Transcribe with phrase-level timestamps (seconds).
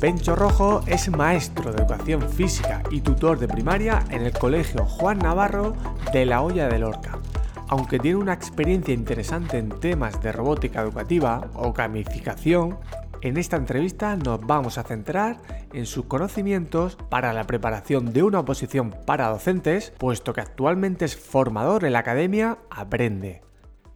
[0.00, 5.18] Pencho Rojo es maestro de educación física y tutor de primaria en el Colegio Juan
[5.18, 5.74] Navarro
[6.12, 7.18] de la Hoya de Lorca.
[7.66, 12.78] Aunque tiene una experiencia interesante en temas de robótica educativa o gamificación,
[13.22, 15.38] en esta entrevista nos vamos a centrar
[15.72, 21.16] en sus conocimientos para la preparación de una oposición para docentes, puesto que actualmente es
[21.16, 23.47] formador en la academia Aprende.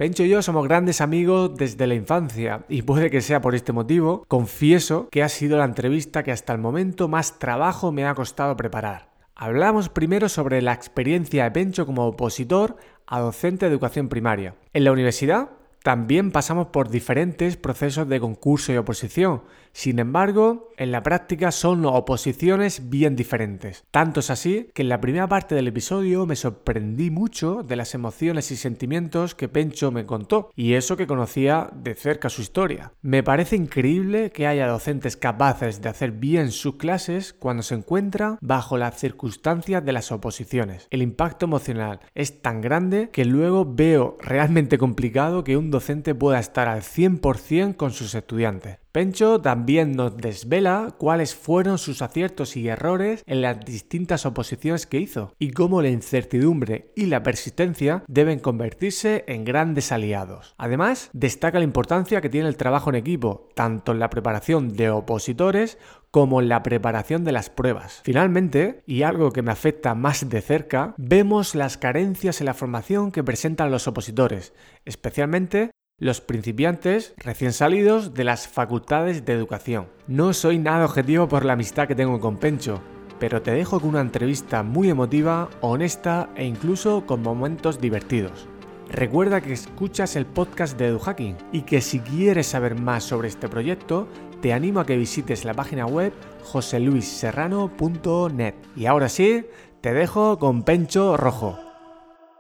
[0.03, 3.71] Pencho y yo somos grandes amigos desde la infancia y puede que sea por este
[3.71, 8.17] motivo, confieso que ha sido la entrevista que hasta el momento más trabajo me ha
[8.17, 9.11] costado preparar.
[9.37, 14.57] Hablamos primero sobre la experiencia de Pencho como opositor a docente de educación primaria.
[14.73, 15.51] En la universidad
[15.85, 19.43] también pasamos por diferentes procesos de concurso y oposición.
[19.73, 23.85] Sin embargo, en la práctica son oposiciones bien diferentes.
[23.91, 27.95] Tanto es así que en la primera parte del episodio me sorprendí mucho de las
[27.95, 32.93] emociones y sentimientos que Pencho me contó, y eso que conocía de cerca su historia.
[33.01, 38.39] Me parece increíble que haya docentes capaces de hacer bien sus clases cuando se encuentran
[38.41, 40.87] bajo las circunstancias de las oposiciones.
[40.91, 46.39] El impacto emocional es tan grande que luego veo realmente complicado que un docente pueda
[46.39, 48.82] estar al 100% con sus estudiantes.
[48.93, 55.01] Pencho también nos desvela cuáles fueron sus aciertos y errores en las distintas oposiciones que
[55.01, 60.55] hizo y cómo la incertidumbre y la persistencia deben convertirse en grandes aliados.
[60.59, 64.91] Además, destaca la importancia que tiene el trabajo en equipo, tanto en la preparación de
[64.91, 65.79] opositores
[66.13, 68.03] como en la preparación de las pruebas.
[68.05, 73.11] Finalmente, y algo que me afecta más de cerca, vemos las carencias en la formación
[73.11, 74.53] que presentan los opositores,
[74.85, 75.71] especialmente
[76.03, 79.87] los principiantes recién salidos de las facultades de educación.
[80.09, 82.83] No soy nada objetivo por la amistad que tengo con Pencho,
[83.21, 88.49] pero te dejo con una entrevista muy emotiva, honesta e incluso con momentos divertidos.
[88.91, 93.49] Recuerda que escuchas el podcast de EduHacking y que si quieres saber más sobre este
[93.49, 94.09] proyecto,
[94.41, 98.55] te animo a que visites la página web joseluisserrano.net.
[98.75, 99.47] Y ahora sí,
[99.81, 101.61] te dejo con Pencho Rojo.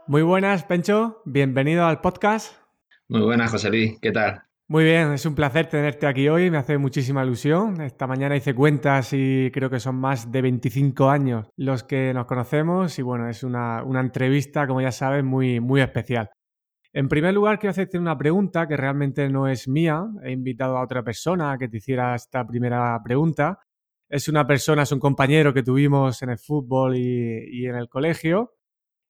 [0.09, 1.23] Muy buenas, Pencho.
[1.25, 2.62] Bienvenido al podcast.
[3.12, 4.41] Muy buenas, José Luis, ¿qué tal?
[4.69, 7.83] Muy bien, es un placer tenerte aquí hoy, me hace muchísima ilusión.
[7.83, 12.25] Esta mañana hice cuentas y creo que son más de 25 años los que nos
[12.25, 16.31] conocemos y bueno, es una, entrevista, como ya sabes, muy, muy especial.
[16.95, 20.06] En primer lugar, quiero hacerte una pregunta que realmente no es mía.
[20.25, 23.59] He invitado a otra persona a que te hiciera esta primera pregunta.
[24.09, 28.55] Es una persona, es un compañero que tuvimos en el fútbol y, en el colegio.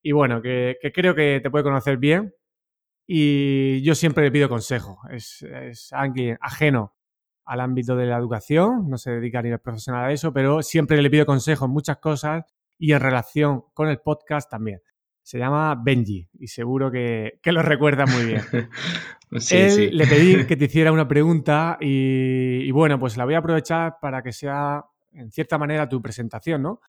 [0.02, 2.34] Y bueno, que creo que te puede conocer bien
[3.14, 4.98] y yo siempre le pido consejo.
[5.10, 5.44] Es,
[5.92, 6.94] alguien ajeno
[7.44, 11.02] al ámbito de la educación, no se dedica a nivel profesional a eso, pero siempre
[11.02, 12.42] le pido consejo en muchas cosas
[12.78, 14.80] y en relación con el podcast también.
[15.20, 18.42] Se llama Benji y seguro que, lo recuerda muy bien.
[19.50, 23.38] Él le pedí que te hiciera una pregunta y, y, bueno, pues la voy a
[23.40, 26.80] aprovechar para que sea en cierta manera tu presentación, ¿no?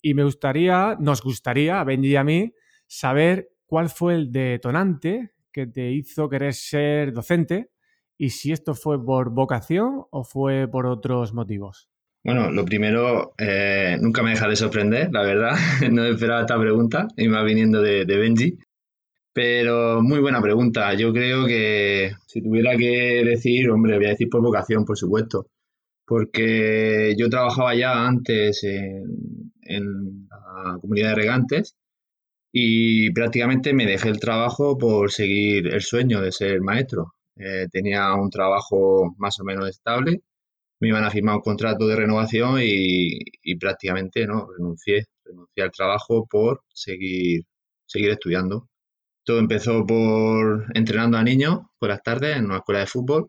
[0.00, 2.54] Y me gustaría, nos gustaría a Benji y a mí
[2.86, 7.70] saber cuál fue el detonante que te hizo querer ser docente
[8.18, 11.88] y si esto fue por vocación o fue por otros motivos.
[12.22, 15.52] Bueno, lo primero, eh, nunca me deja de sorprender, la verdad.
[15.90, 18.58] no esperaba esta pregunta, y más viniendo de, Benji.
[19.32, 20.92] Pero muy buena pregunta.
[20.92, 25.46] Yo creo que si tuviera que decir, hombre, voy a decir por vocación, por supuesto.
[26.04, 31.76] Porque yo trabajaba ya antes en, en la comunidad de regantes
[32.58, 37.12] y prácticamente me dejé el trabajo por seguir el sueño de ser maestro.
[37.36, 40.22] Eh, tenía un trabajo más o menos estable,
[40.80, 43.18] me iban a firmar un contrato de renovación y,
[43.60, 47.42] prácticamente no renuncié, renuncié al trabajo por seguir,
[47.86, 48.68] seguir estudiando.
[49.24, 53.28] Todo empezó por entrenando a niños por las tardes en una escuela de fútbol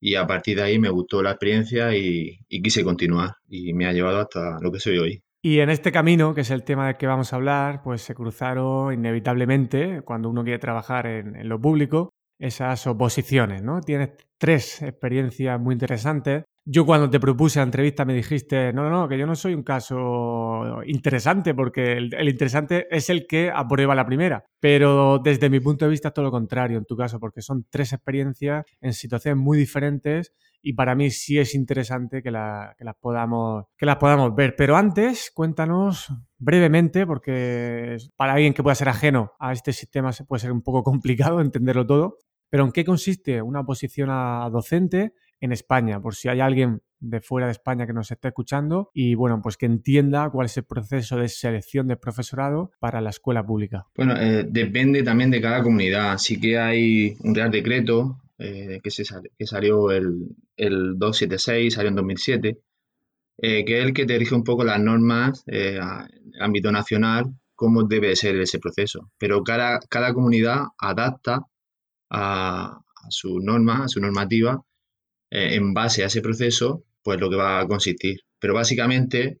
[0.00, 3.92] y a partir de ahí me gustó la experiencia y quise continuar y me ha
[3.92, 5.22] llevado hasta lo que soy hoy.
[5.42, 8.14] Y en este camino, que es el tema del que vamos a hablar, pues se
[8.14, 13.80] cruzaron inevitablemente, cuando uno quiere trabajar en, lo público, esas oposiciones, ¿no?
[13.80, 16.44] Tienes tres experiencias muy interesantes.
[16.66, 19.54] Yo cuando te propuse la entrevista me dijiste, no, no, no, que yo no soy
[19.54, 24.44] un caso interesante, porque el, el, interesante es el que aprueba la primera.
[24.60, 27.64] Pero desde mi punto de vista es todo lo contrario en tu caso, porque son
[27.70, 33.64] tres experiencias en situaciones muy diferentes y para mí sí es interesante que, las, podamos,
[33.76, 34.54] que las podamos ver.
[34.56, 40.40] Pero antes, cuéntanos brevemente, porque para alguien que pueda ser ajeno a este sistema puede
[40.40, 42.18] ser un poco complicado entenderlo todo,
[42.50, 46.00] pero ¿en qué consiste una oposición a docente en España?
[46.00, 49.56] Por si hay alguien de fuera de España que nos esté escuchando y bueno, pues
[49.56, 53.86] que entienda cuál es el proceso de selección de profesorado para la escuela pública.
[53.96, 56.18] Bueno, eh, depende también de cada comunidad.
[56.18, 59.04] Sí que hay un real decreto eh, que, se
[59.38, 60.28] que salió el,
[60.60, 62.58] el 276, salió en 2007,
[63.38, 67.84] que es el que te rige un poco las normas en el ámbito nacional, cómo
[67.84, 69.10] debe ser ese proceso.
[69.18, 71.40] Pero cada, cada comunidad adapta
[72.10, 74.62] a, su norma, a su normativa,
[75.30, 78.20] en base a ese proceso, pues lo que va a consistir.
[78.38, 79.40] Pero básicamente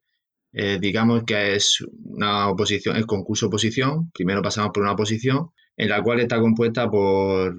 [0.52, 4.10] eh, digamos que es una oposición, el concurso oposición.
[4.12, 7.56] Primero pasamos por una oposición en la cual está compuesta por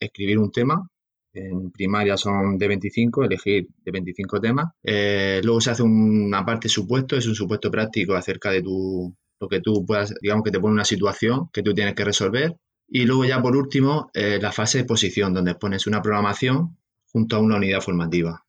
[0.00, 0.88] escribir un tema.
[1.34, 4.66] En primaria son de 25, elegir de 25 temas.
[4.82, 9.48] Eh, luego se hace una parte supuesto, es un supuesto práctico acerca de tu, lo
[9.48, 12.56] que tú puedas, digamos que te pone una situación que tú tienes que resolver.
[12.88, 16.76] Y luego ya por último, eh, la fase de exposición, donde pones una programación
[17.06, 18.44] junto a una unidad formativa.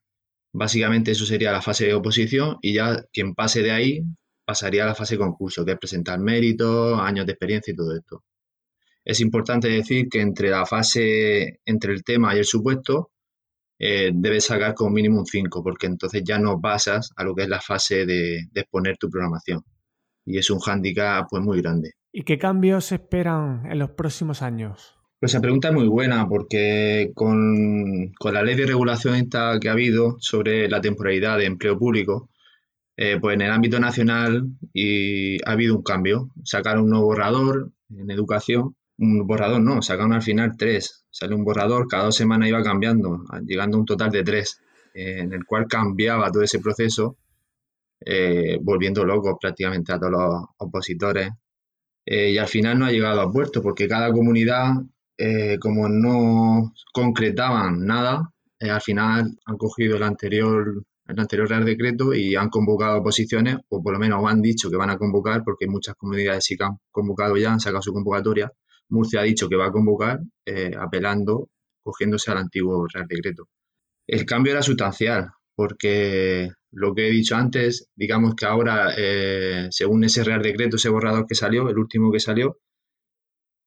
[0.53, 4.03] Básicamente eso sería la fase de oposición y ya quien pase de ahí
[4.45, 7.95] pasaría a la fase de concurso, que es presentar méritos, años de experiencia y todo
[7.95, 8.23] esto.
[9.05, 13.11] Es importante decir que entre la fase, entre el tema y el supuesto,
[13.79, 17.43] eh, debes sacar como mínimo un 5, porque entonces ya no pasas a lo que
[17.43, 19.61] es la fase de, de exponer tu programación.
[20.25, 21.91] Y es un hándicap pues muy grande.
[22.11, 24.95] ¿Y qué cambios se esperan en los próximos años?
[25.23, 29.71] Pues esa pregunta es muy buena porque con, la ley de regulación esta que ha
[29.71, 32.29] habido sobre la temporalidad de empleo público,
[32.97, 36.29] eh, pues en el ámbito nacional y ha habido un cambio.
[36.43, 41.05] Sacaron un nuevo borrador en educación, un borrador no, sacaron al final tres.
[41.09, 44.59] Sale un borrador, cada dos semanas iba cambiando, llegando a un total de tres,
[44.93, 47.17] eh, en el cual cambiaba todo ese proceso,
[48.05, 51.29] eh, volviendo locos prácticamente a todos los opositores.
[52.05, 54.73] y al final no ha llegado a puerto porque cada comunidad
[55.17, 61.65] eh, como no concretaban nada, eh, al final han cogido el anterior, el anterior Real
[61.65, 65.43] Decreto y han convocado oposiciones, o por lo menos han dicho que van a convocar,
[65.43, 68.51] porque muchas comunidades sí que han convocado ya, han sacado su convocatoria.
[68.89, 71.49] Murcia ha dicho que va a convocar, eh, apelando,
[71.83, 73.49] cogiéndose al antiguo Real Decreto.
[74.07, 78.89] El cambio era sustancial, porque lo que he dicho antes, digamos que ahora,
[79.69, 82.57] según ese Real Decreto, ese borrador que salió, el último que salió,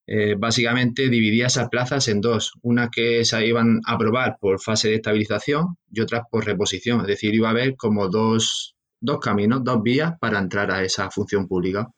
[0.09, 4.89] eh, básicamente dividía esas plazas en dos, unas que se iban a aprobar por fase
[4.89, 9.65] de estabilización y otras por reposición, es decir, iba a haber como dos, dos caminos,
[9.65, 11.89] dos vías para entrar a esa función pública.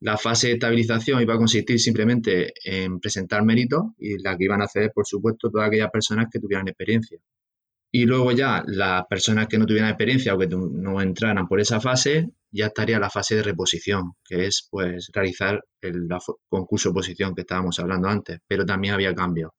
[0.00, 4.62] La fase de estabilización iba a consistir simplemente en presentar méritos y la que iban
[4.62, 7.18] a hacer, por supuesto, todas aquellas personas que tuvieran experiencia.
[7.92, 11.80] Y luego ya las personas que no tuvieran experiencia o que no entraran por esa
[11.80, 16.08] fase, ya estaría la fase de reposición, que es pues realizar el
[16.48, 19.50] concurso oposición que estábamos hablando antes, pero también había cambios.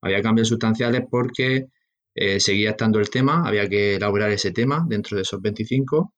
[0.00, 1.66] Había cambios sustanciales porque
[2.14, 6.14] eh, seguía estando el tema, había que elaborar ese tema dentro de esos 25,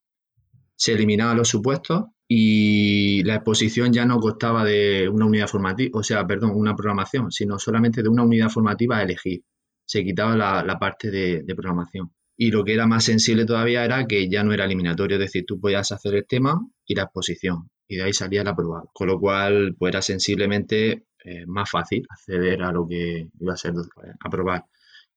[0.75, 6.03] se eliminaban los supuestos y la exposición ya no costaba de una unidad formativa, o
[6.03, 9.43] sea, perdón, una programación, sino solamente de una unidad formativa a elegir
[9.85, 12.11] se quitaba la, parte de, programación.
[12.37, 15.45] Y lo que era más sensible todavía era que ya no era eliminatorio, es decir,
[15.47, 18.89] tú podías hacer el tema y la exposición, y de ahí salía el aprobado.
[18.93, 23.57] Con lo cual, pues era sensiblemente eh, más fácil acceder a lo que iba a
[23.57, 24.65] ser eh, aprobar.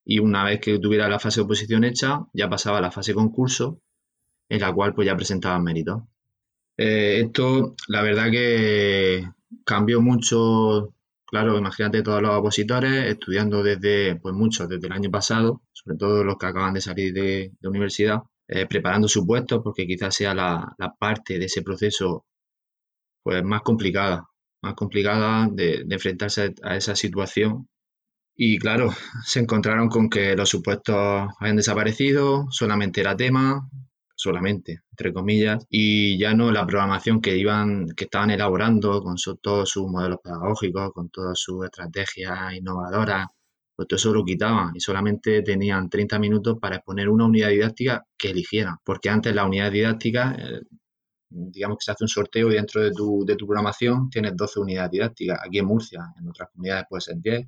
[0.05, 3.15] Y una vez que tuviera la fase de oposición hecha, ya pasaba a la fase
[3.15, 3.81] concurso,
[4.49, 6.03] en la cual pues ya presentaban méritos.
[6.79, 9.29] Eh, esto, la verdad que
[9.65, 10.95] cambió mucho
[11.31, 16.25] Claro, imagínate todos los opositores estudiando desde, pues muchos, desde el año pasado, sobre todo
[16.25, 20.75] los que acaban de salir de, universidad, eh, preparando su puesto porque quizás sea la,
[20.99, 22.25] parte de ese proceso
[23.23, 24.29] pues más complicada,
[24.63, 27.69] más complicada de, enfrentarse a esa situación.
[28.37, 28.91] Y claro,
[29.25, 30.97] se encontraron con que los supuestos
[31.41, 33.69] habían desaparecido, solamente era tema,
[34.19, 39.71] solamente, entre comillas, y ya no la programación que iban, que estaban elaborando con todos
[39.71, 43.29] sus modelos pedagógicos, con todas sus estrategias innovadoras,
[43.77, 48.05] pues todo eso lo quitaban y solamente tenían 30 minutos para exponer una unidad didáctica
[48.19, 50.63] que eligieran, porque antes la unidad didáctica, eh,
[51.31, 54.59] digamos que se hace un sorteo y dentro de tu, de tu programación tienes 12
[54.61, 57.47] unidades didácticas, aquí en Murcia, en otras comunidades puede ser 10,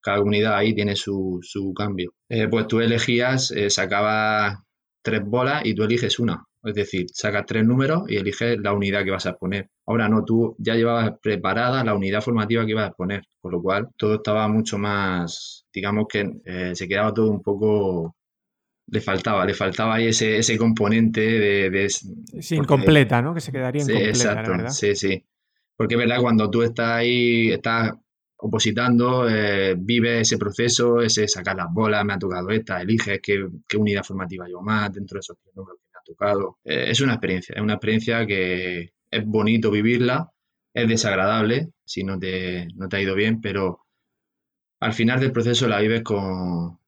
[0.00, 2.14] cada unidad ahí tiene su, su cambio.
[2.28, 4.58] Eh, pues tú elegías, eh, sacabas
[5.04, 6.44] tres bolas y tú eliges una.
[6.64, 9.68] Es decir, sacas tres números y eliges la unidad que vas a exponer.
[9.86, 13.62] Ahora no, tú ya llevabas preparada la unidad formativa que ibas a exponer, con lo
[13.62, 18.16] cual todo estaba mucho más, digamos que eh, se quedaba todo un poco
[18.86, 21.88] le faltaba, le faltaba ahí ese, ese componente de...
[21.88, 23.34] sí, incompleta, ¿no?
[23.34, 24.70] Que se quedaría incompleta, exacto, ¿verdad?
[24.70, 25.24] Sí, sí.
[25.76, 27.92] Porque es verdad, cuando tú estás ahí, estás
[28.36, 33.76] opositando, eh, vive ese proceso, ese sacar las bolas, me ha tocado esta, eliges qué,
[33.76, 36.58] unidad formativa llevo más dentro de esos números que me ha tocado.
[36.64, 40.30] Eh, es una experiencia, es una experiencia que es bonito vivirla,
[40.72, 43.86] es desagradable si no te, no te ha ido bien, pero
[44.80, 46.78] al final del proceso la vives con...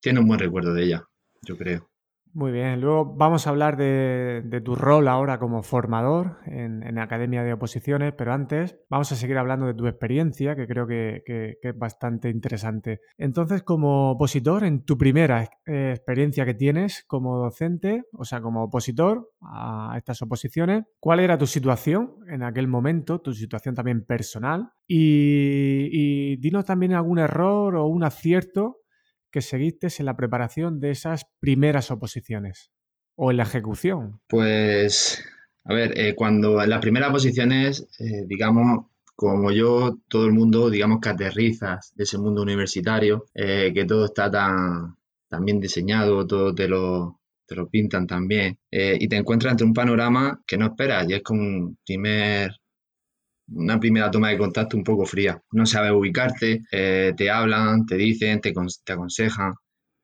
[0.00, 1.08] Tiene un buen recuerdo de ella,
[1.42, 1.93] yo creo.
[2.36, 7.44] Muy bien, luego vamos a hablar de, tu rol ahora como formador en, la Academia
[7.44, 11.22] de Oposiciones, pero antes vamos a seguir hablando de tu experiencia, que creo que,
[11.62, 13.02] es bastante interesante.
[13.18, 18.64] Entonces, como opositor, en tu primera eh, experiencia que tienes como docente, o sea, como
[18.64, 24.72] opositor a estas oposiciones, ¿cuál era tu situación en aquel momento, tu situación también personal?
[24.88, 28.78] Y, y dinos también algún error o un acierto
[29.34, 32.70] que seguiste en la preparación de esas primeras oposiciones
[33.16, 34.20] o en la ejecución?
[34.28, 35.24] Pues,
[35.64, 38.86] a ver, eh, cuando en las primeras oposiciones, eh, digamos,
[39.16, 44.04] como yo, todo el mundo, digamos que aterrizas de ese mundo universitario, eh, que todo
[44.04, 44.94] está tan,
[45.40, 49.74] bien diseñado, todo te lo, te lo pintan tan bien, y te encuentras ante un
[49.74, 52.52] panorama que no esperas, y es como un primer
[53.48, 55.40] una primera toma de contacto un poco fría.
[55.52, 58.52] No sabes ubicarte, eh, te hablan, te dicen, te,
[58.84, 59.54] te, aconsejan.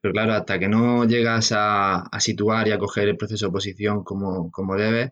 [0.01, 4.05] Pero claro, hasta que no llegas a, situar y a coger el proceso de oposición
[4.05, 5.11] como, como debes,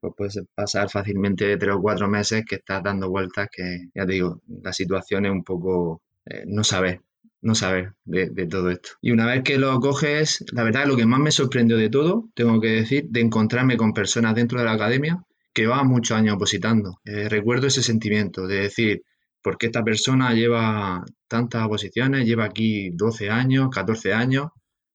[0.00, 4.12] pues puedes pasar fácilmente tres o cuatro meses que estás dando vueltas que, ya te
[4.14, 7.00] digo, la situación es un poco, eh, no sabes,
[7.42, 8.90] no sabes de, de, todo esto.
[9.00, 12.28] Y una vez que lo coges, la verdad lo que más me sorprendió de todo,
[12.34, 15.24] tengo que decir, de encontrarme con personas dentro de la academia
[15.58, 17.00] que va muchos años opositando.
[17.04, 19.02] Eh, recuerdo ese sentimiento de decir,
[19.42, 24.50] ¿por qué esta persona lleva tantas oposiciones, lleva aquí 12 años, 14 años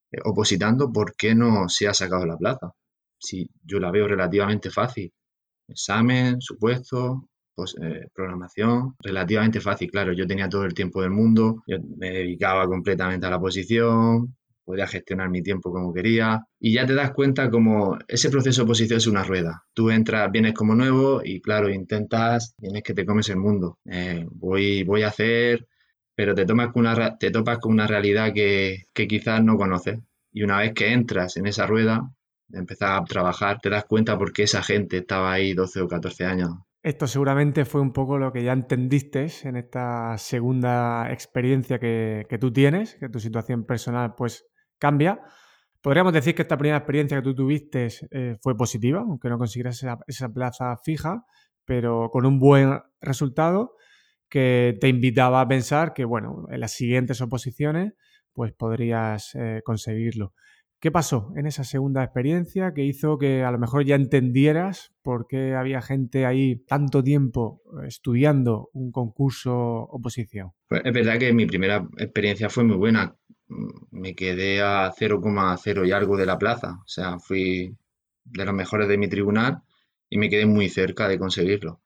[0.10, 2.72] eh, opositando, ¿por qué no se ha sacado la plaza?
[3.20, 5.12] Si yo la veo relativamente fácil.
[5.68, 7.76] Examen, supuesto, pues,
[8.14, 13.26] programación, relativamente fácil, claro, yo tenía todo el tiempo del mundo, yo me dedicaba completamente
[13.26, 17.98] a la oposición, podía gestionar mi tiempo como quería y ya te das cuenta como
[18.08, 19.64] ese proceso de oposición es una rueda.
[19.74, 23.80] Tú entras, vienes como nuevo y claro, intentas, tienes que te comes el mundo.
[23.86, 25.68] Eh, voy, voy a hacer,
[26.16, 30.00] pero te, tomas con una, te topas con una realidad que, que quizás no conoces.
[30.32, 32.12] Y una vez que entras en esa rueda,
[32.52, 36.26] empezar a trabajar, te das cuenta por qué esa gente estaba ahí 12 o 14
[36.26, 36.52] años
[36.84, 42.38] esto seguramente fue un poco lo que ya entendiste en esta segunda experiencia que, que,
[42.38, 44.46] tú tienes, que tu situación personal pues
[44.84, 45.22] cambia.
[45.82, 49.82] Podríamos decir que esta primera experiencia que tú tuviste eh, fue positiva, aunque no consiguieras
[50.08, 51.24] esa, plaza fija,
[51.64, 53.78] pero con un buen resultado
[54.30, 57.94] que te invitaba a pensar que, bueno, en las siguientes oposiciones,
[58.34, 60.34] pues podrías eh, conseguirlo.
[60.82, 65.28] ¿Qué pasó en esa segunda experiencia que hizo que a lo mejor ya entendieras por
[65.28, 70.52] qué había gente ahí tanto tiempo estudiando un concurso oposición?
[70.68, 73.16] Pues es verdad que mi primera experiencia fue muy buena
[73.48, 76.80] me quedé a 0,0 y algo de la plaza.
[76.84, 77.76] O sea, fui
[78.26, 79.62] de los mejores de mi tribunal
[80.10, 81.82] y me quedé muy cerca de conseguirlo.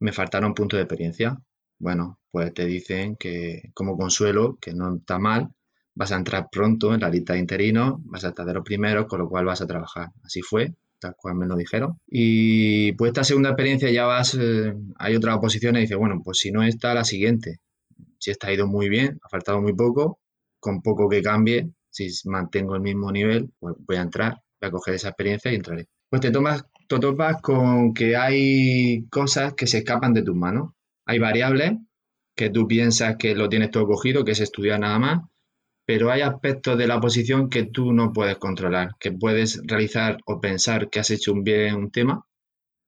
[0.00, 1.38] Me faltaron puntos de experiencia.
[1.78, 5.50] Bueno, pues te dicen que como consuelo, que no está mal,
[5.94, 9.06] vas a entrar pronto en la lista de interinos, vas a estar de los primeros,
[9.06, 10.08] con lo cual vas a trabajar.
[10.24, 11.98] Así fue, tal cual me lo dijeron.
[12.06, 16.38] Y pues esta segunda experiencia ya vas, eh, hay otras oposiciones y dices, bueno, pues
[16.38, 17.60] si no está, la siguiente.
[18.18, 20.20] Si esta ha ido muy bien, ha faltado muy poco,
[20.60, 24.70] con poco que cambie, si mantengo el mismo nivel, pues voy a entrar, voy a
[24.70, 25.86] coger esa experiencia y entraré.
[26.08, 30.72] Pues te tomas, te topas con que hay cosas que se escapan de tus manos.
[31.06, 31.72] Hay variables
[32.36, 35.20] que tú piensas que lo tienes todo cogido, que es estudiar nada más,
[35.86, 40.40] pero hay aspectos de la posición que tú no puedes controlar, que puedes realizar o
[40.40, 42.24] pensar que has hecho un bien un tema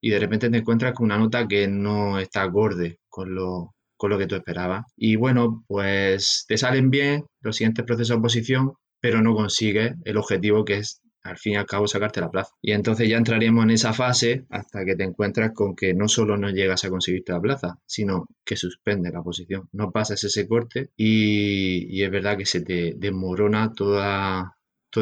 [0.00, 4.10] y de repente te encuentras con una nota que no está acorde con lo, con
[4.10, 4.84] lo que tú esperabas.
[4.96, 10.16] Y bueno, pues te salen bien los siguientes procesos de oposición, pero no consigues el
[10.16, 12.50] objetivo que es al fin y al cabo sacarte la plaza.
[12.60, 16.36] Y entonces ya entraríamos en esa fase hasta que te encuentras con que no solo
[16.36, 19.68] no llegas a conseguirte la plaza, sino que suspende la posición.
[19.70, 24.02] No pasas ese corte y, es verdad que se te desmorona todo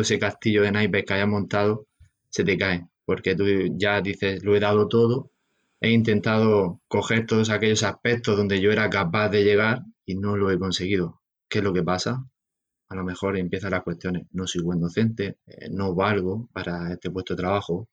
[0.03, 1.87] ese castillo de naipes que hayas montado,
[2.29, 3.45] se te cae, porque tú
[3.79, 5.31] ya dices, lo he dado todo
[5.81, 10.51] he intentado coger todos aquellos aspectos donde yo era capaz de llegar y no lo
[10.51, 11.23] he conseguido.
[11.49, 12.25] ¿Qué es lo que pasa?
[12.91, 14.27] A lo mejor empiezan las cuestiones.
[14.33, 17.89] No soy buen docente, eh, no valgo para este puesto de trabajo.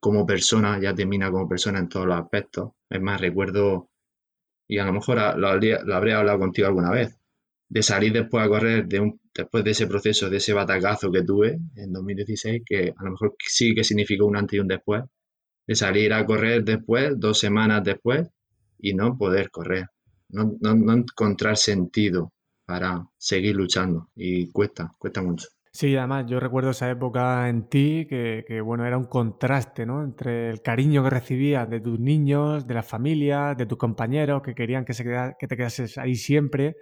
[0.00, 2.72] Como persona, ya termina como persona en todos los aspectos.
[2.88, 3.90] Es más, recuerdo,
[4.68, 7.18] y a lo mejor lo, habré hablado contigo alguna vez,
[7.68, 11.58] de salir después a correr de después de ese proceso, de ese batacazo que tuve
[11.76, 15.04] en 2016, que a lo mejor sí que significó un antes y un después,
[15.70, 18.28] de salir a correr después, dos semanas después,
[18.80, 19.86] y no poder correr,
[20.30, 20.58] no,
[20.92, 22.32] encontrar sentido
[22.66, 24.08] para seguir luchando.
[24.16, 25.46] Y cuesta, cuesta mucho.
[25.72, 30.02] Sí, además yo recuerdo esa época en ti que, bueno, era un contraste, ¿no?
[30.02, 34.56] Entre el cariño que recibías de tus niños, de la familia, de tus compañeros que
[34.56, 36.74] querían que, se que te quedases ahí siempre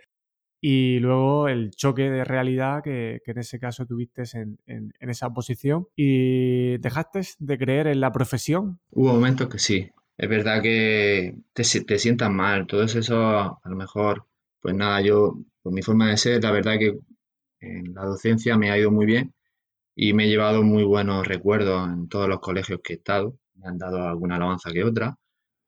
[0.60, 6.78] y luego el choque de realidad que, en ese caso tuviste en, esa posición y
[6.78, 8.80] dejaste de creer en la profesión.
[8.90, 9.90] Hubo momentos que sí.
[10.16, 14.26] Es verdad que te, te sientas mal, todo eso a lo mejor,
[14.60, 16.98] pues nada, yo, por mi forma de ser, la verdad que
[17.60, 19.32] en la docencia me ha ido muy bien
[19.94, 23.36] y me he llevado muy buenos recuerdos en todos los colegios que he estado.
[23.54, 25.16] Me han dado alguna alabanza que otra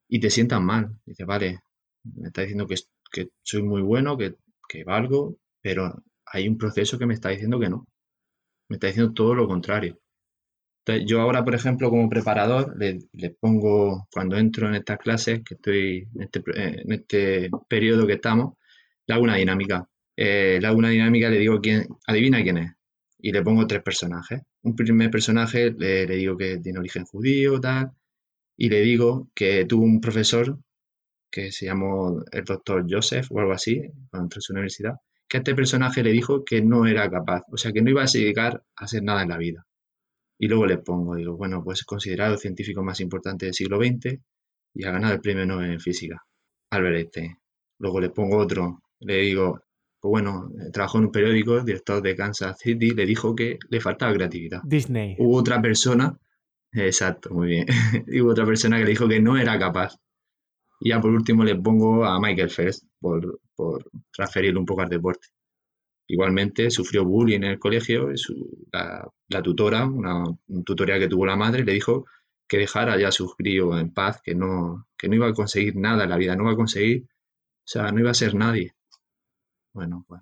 [0.08, 0.96] y te sientas mal.
[1.04, 1.60] Dices, vale,
[2.04, 2.76] me está diciendo que,
[3.12, 4.36] que soy muy bueno, que
[4.70, 7.86] que valgo, pero hay un proceso que me está diciendo que no.
[8.68, 9.98] Me está diciendo todo lo contrario.
[10.84, 15.54] Entonces, yo ahora, por ejemplo, como preparador, le, pongo, cuando entro en estas clases, que
[15.54, 18.54] estoy en este, en este periodo que estamos,
[19.06, 19.86] le hago una dinámica.
[20.16, 22.72] Eh, le hago una dinámica, le digo quién, adivina quién es.
[23.18, 24.40] Y le pongo tres personajes.
[24.62, 27.92] Un primer personaje le, le digo que tiene origen judío, tal.
[28.56, 30.58] Y le digo que tuvo un profesor
[31.30, 34.94] que se llamó el doctor Joseph o algo así, cuando entró a su universidad,
[35.28, 38.02] que a este personaje le dijo que no era capaz, o sea, que no iba
[38.02, 39.64] a llegar a hacer nada en la vida.
[40.38, 43.78] Y luego le pongo, digo, bueno, pues es considerado el científico más importante del siglo
[43.78, 44.18] XX
[44.74, 46.24] y ha ganado el premio Nobel en física,
[46.70, 47.36] Albert Einstein.
[47.78, 49.60] Luego le pongo otro, le digo,
[50.00, 54.14] pues bueno, trabajó en un periódico, director de Kansas City, le dijo que le faltaba
[54.14, 54.62] creatividad.
[54.64, 55.14] Disney.
[55.18, 56.18] Hubo otra persona,
[56.72, 57.66] exacto, muy bien,
[58.20, 59.96] hubo otra persona que le dijo que no era capaz.
[60.80, 64.88] Y ya por último le pongo a Michael First por, por transferirlo un poco al
[64.88, 65.28] deporte.
[66.08, 68.08] Igualmente sufrió bullying en el colegio,
[68.72, 70.24] la, tutora, una,
[70.64, 72.04] tutoría que tuvo la madre, le dijo
[72.48, 75.76] que dejara ya a su crío en paz, que no, que no iba a conseguir
[75.76, 77.06] nada en la vida, no iba a conseguir, o
[77.64, 78.74] sea, no iba a ser nadie.
[79.72, 80.20] Bueno, pues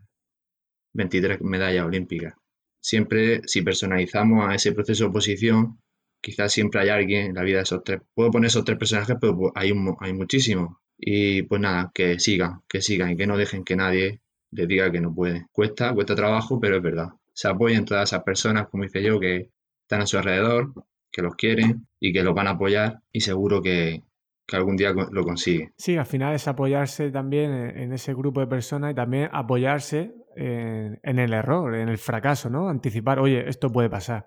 [0.93, 2.35] 23 medallas olímpicas.
[2.81, 5.81] Siempre, si personalizamos a ese proceso de oposición,
[6.20, 8.00] quizás siempre hay alguien en la vida de esos tres.
[8.14, 10.76] Puedo poner esos tres personajes, pero hay, hay muchísimos.
[10.96, 14.20] Y pues nada, que sigan, que sigan y que no dejen que nadie
[14.50, 15.46] les diga que no puede.
[15.52, 17.09] Cuesta, cuesta trabajo, pero es verdad.
[17.33, 19.50] Se apoyan todas esas personas, como hice yo, que
[19.83, 20.72] están a su alrededor,
[21.12, 24.02] que los quieren y que los van a apoyar y seguro que,
[24.50, 25.72] algún día lo consigue.
[25.76, 31.18] Sí, al final es apoyarse también en ese grupo de personas y también apoyarse en
[31.18, 32.68] el error, en el fracaso, ¿no?
[32.68, 34.26] Anticipar, oye, esto puede pasar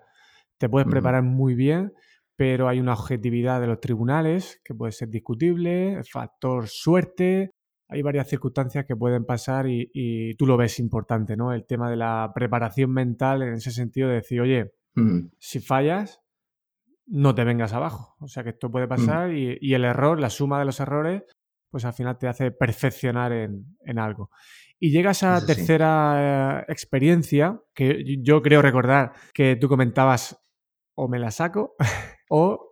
[0.58, 1.92] te puedes preparar muy bien,
[2.36, 7.50] pero hay una objetividad de los tribunales que puede ser discutible, factor suerte,
[7.92, 11.52] hay varias circunstancias que pueden pasar y, tú lo ves importante, ¿no?
[11.52, 14.72] El tema de la preparación mental en ese sentido de decir, oye,
[15.38, 16.20] si fallas,
[17.06, 18.16] no te vengas abajo.
[18.20, 21.22] O sea que esto puede pasar y, el error, la suma de los errores,
[21.70, 24.30] pues al final te hace perfeccionar en, algo.
[24.78, 30.41] Y llega esa tercera eh, experiencia que yo creo recordar que tú comentabas
[30.94, 31.74] o me la saco
[32.30, 32.70] o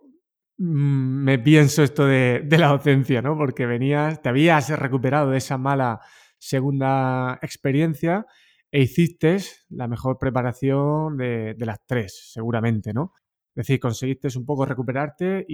[0.57, 3.37] mm, me pienso esto de, la docencia, ¿no?
[3.37, 5.99] Porque venías, te habías recuperado de esa mala
[6.37, 8.25] segunda experiencia
[8.71, 9.37] e hiciste
[9.69, 13.13] la mejor preparación de, las tres, seguramente, ¿no?
[13.55, 15.45] Es decir, conseguiste un poco recuperarte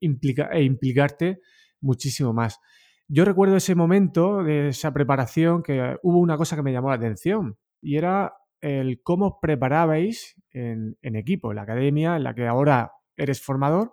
[0.00, 1.40] implica, e implicarte
[1.80, 2.60] muchísimo más.
[3.08, 6.96] Yo recuerdo ese momento de esa preparación que hubo una cosa que me llamó la
[6.96, 8.32] atención y era
[8.64, 13.92] el cómo preparabais en, equipo, en la academia en la que ahora eres formador,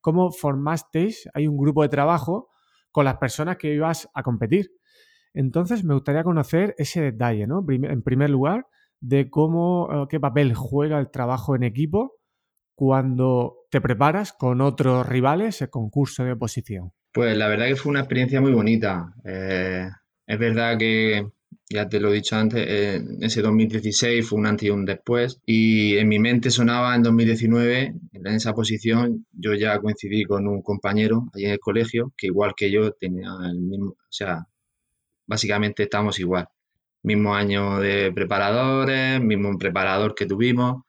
[0.00, 2.48] cómo formasteis, hay un grupo de trabajo
[2.92, 4.70] con las personas que ibas a competir.
[5.34, 7.64] Entonces me gustaría conocer ese detalle, ¿no?
[7.68, 8.66] En primer lugar,
[9.00, 12.20] de cómo, eh, qué papel juega el trabajo en equipo
[12.76, 16.92] cuando te preparas con otros rivales el concurso de oposición.
[17.12, 19.14] Pues la verdad que fue una experiencia muy bonita.
[19.24, 19.88] Eh,
[20.26, 21.26] es verdad que
[21.68, 25.40] ya te lo he dicho antes, en ese 2016 fue un antes y un después.
[25.46, 30.62] Y en mi mente sonaba en 2019, en esa posición, yo ya coincidí con un
[30.62, 34.46] compañero allí en el colegio, que igual que yo tenía el mismo, o sea,
[35.26, 36.48] básicamente estamos igual.
[37.02, 40.82] Mismo año de preparadores, mismo preparador que tuvimos.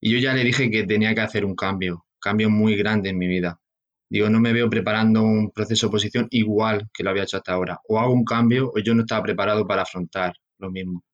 [0.00, 3.18] Y yo ya le dije que tenía que hacer un cambio, cambio muy grande en
[3.18, 3.60] mi vida.
[4.10, 7.52] Digo, no me veo preparando un proceso de oposición igual que lo había hecho hasta
[7.52, 7.78] ahora.
[7.88, 11.04] O hago un cambio o yo no estaba preparado para afrontar lo mismo.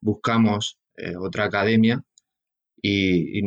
[0.00, 2.02] Buscamos eh, otra academia
[2.82, 3.42] y,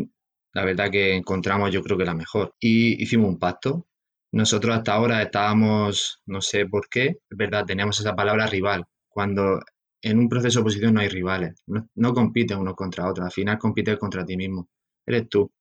[0.54, 2.56] la verdad que encontramos yo creo que la mejor.
[2.60, 3.88] Y hicimos un pacto.
[4.32, 8.86] Nosotros hasta ahora estábamos, no sé por qué, verdad, teníamos esa palabra rival.
[9.08, 9.60] Cuando
[10.02, 13.32] en un proceso de oposición no hay rivales, no, no compites uno contra otro, al
[13.32, 14.70] final compites contra ti mismo.
[15.06, 15.52] Eres tú.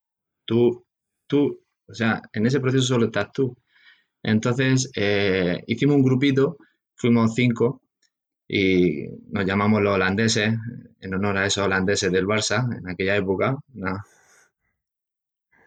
[0.45, 0.85] Tú,
[1.27, 3.57] tú o sea, en ese proceso solo estás tú.
[4.23, 6.59] Entonces, eh, hicimos un grupito,
[6.97, 7.83] fuimos cinco
[8.49, 10.55] y nos llamamos los holandeses,
[11.01, 13.57] en honor a esos holandeses del Barça en aquella época.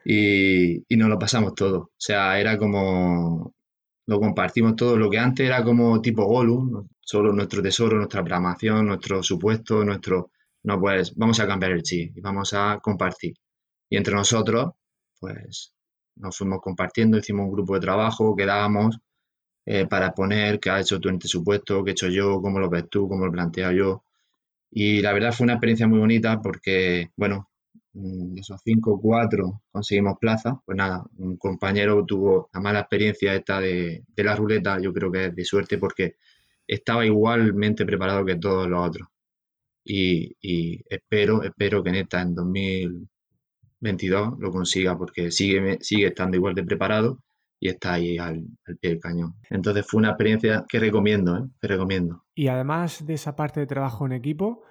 [0.05, 1.77] Y, y nos lo pasamos todo.
[1.79, 3.53] O sea, era como
[4.07, 4.97] lo compartimos todo.
[4.97, 10.31] Lo que antes era como tipo Gollum, solo nuestro tesoro, nuestra programación, nuestro supuesto, nuestro...
[10.63, 13.33] No, pues vamos a cambiar el chip y vamos a compartir.
[13.89, 14.71] Y entre nosotros,
[15.19, 15.73] pues
[16.15, 18.99] nos fuimos compartiendo, hicimos un grupo de trabajo, quedábamos
[19.65, 22.59] eh, para poner qué has hecho tú en este supuesto, qué he hecho yo, cómo
[22.59, 24.03] lo ves tú, cómo lo planteo yo.
[24.71, 27.49] Y la verdad fue una experiencia muy bonita porque, bueno,
[27.93, 30.61] mm, de esos cinco, cuatro conseguimos plaza.
[30.65, 35.25] Pues nada, un compañero tuvo la mala experiencia esta de, la ruleta, yo creo que
[35.27, 36.17] es de suerte porque
[36.67, 39.07] estaba igualmente preparado que todos los otros.
[39.83, 42.35] Y, y espero, espero que en esta, en
[43.81, 47.23] 2022, lo consiga porque sigue, sigue estando igual de preparado
[47.59, 48.43] y está ahí al,
[48.79, 49.35] pie del cañón.
[49.49, 51.47] Entonces fue una experiencia que recomiendo, ¿eh?
[51.61, 52.25] recomiendo.
[52.33, 54.63] Y además de esa parte de trabajo en equipo,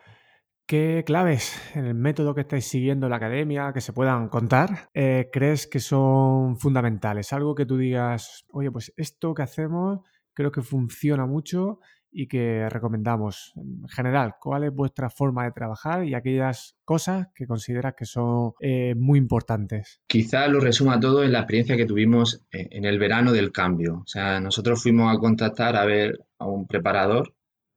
[0.66, 4.88] ¿qué claves en el método que estáis siguiendo en la academia que se puedan contar
[4.94, 7.32] eh, crees que son fundamentales?
[7.32, 10.00] Algo que tú digas, oye, pues esto que hacemos
[10.34, 11.78] creo que funciona mucho
[12.12, 13.52] y que recomendamos.
[13.56, 18.52] En general, ¿cuál es vuestra forma de trabajar y aquellas cosas que consideras que son
[18.60, 20.00] eh, muy importantes?
[20.06, 24.02] Quizás lo resuma todo en la experiencia que tuvimos eh, en el verano del cambio.
[24.04, 27.34] O sea, nosotros fuimos a contactar a ver a un preparador,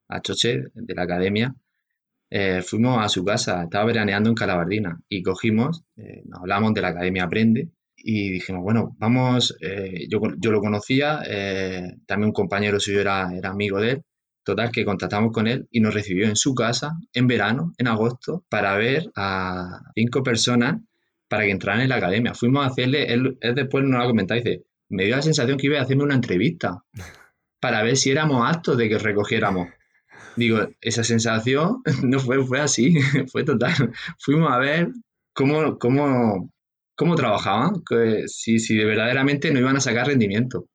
[0.08, 1.56] a Choche, de la academia.
[2.30, 5.84] Eh, fuimos a su casa, estaba veraneando en Calabardina y cogimos,
[6.26, 9.56] nos hablamos de la Academia Aprende y dijimos, bueno, vamos,
[10.10, 11.22] yo, yo, lo conocía,
[12.08, 14.04] también un compañero suyo era, era amigo de él,
[14.43, 18.43] Total, que contactamos con él y nos recibió en su casa en verano, en agosto,
[18.49, 20.82] para ver a cinco personas
[21.29, 22.34] para que entraran en la academia.
[22.34, 25.67] Fuimos a hacerle, él, después nos lo ha comentado, dice, me dio la sensación que
[25.67, 26.84] iba a hacerme una entrevista
[27.60, 29.69] para ver si éramos aptos de que recogiéramos.
[30.36, 32.95] Digo, esa sensación no fue, fue así,
[33.32, 33.93] fue total.
[34.19, 34.89] Fuimos a ver
[35.34, 36.51] cómo, cómo,
[36.95, 37.82] cómo trabajaban,
[38.27, 40.67] si, si de verdaderamente no iban a sacar rendimiento.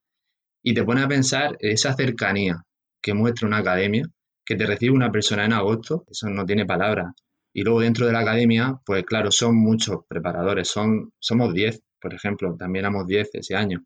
[0.63, 2.65] Y te pone a pensar esa cercanía,
[3.03, 4.05] que muestra una academia,
[4.45, 7.15] que te recibe una persona en agosto, eso no tiene palabras.
[7.53, 12.15] Y luego dentro de la academia, pues claro, son muchos preparadores, son, somos 10, por
[12.15, 13.85] ejemplo, también éramos 10 ese año.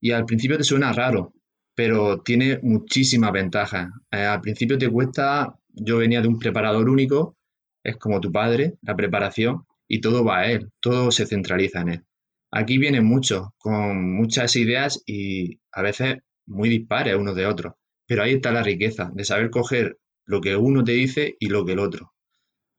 [0.00, 1.32] Y al principio te suena raro,
[1.74, 3.90] pero tiene muchísimas ventajas.
[4.10, 7.36] Eh, al principio te cuesta, yo venía de un preparador único,
[7.82, 11.88] es como tu padre, la preparación, y todo va a él, todo se centraliza en
[11.88, 12.04] él.
[12.50, 17.74] Aquí vienen muchos, con muchas ideas y a veces muy dispares unos de otros.
[18.12, 19.96] Pero ahí está la riqueza de saber coger
[20.26, 22.12] lo que uno te dice y lo que el otro.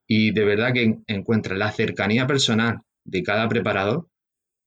[0.07, 4.09] Y de verdad que encuentras la cercanía personal de cada preparador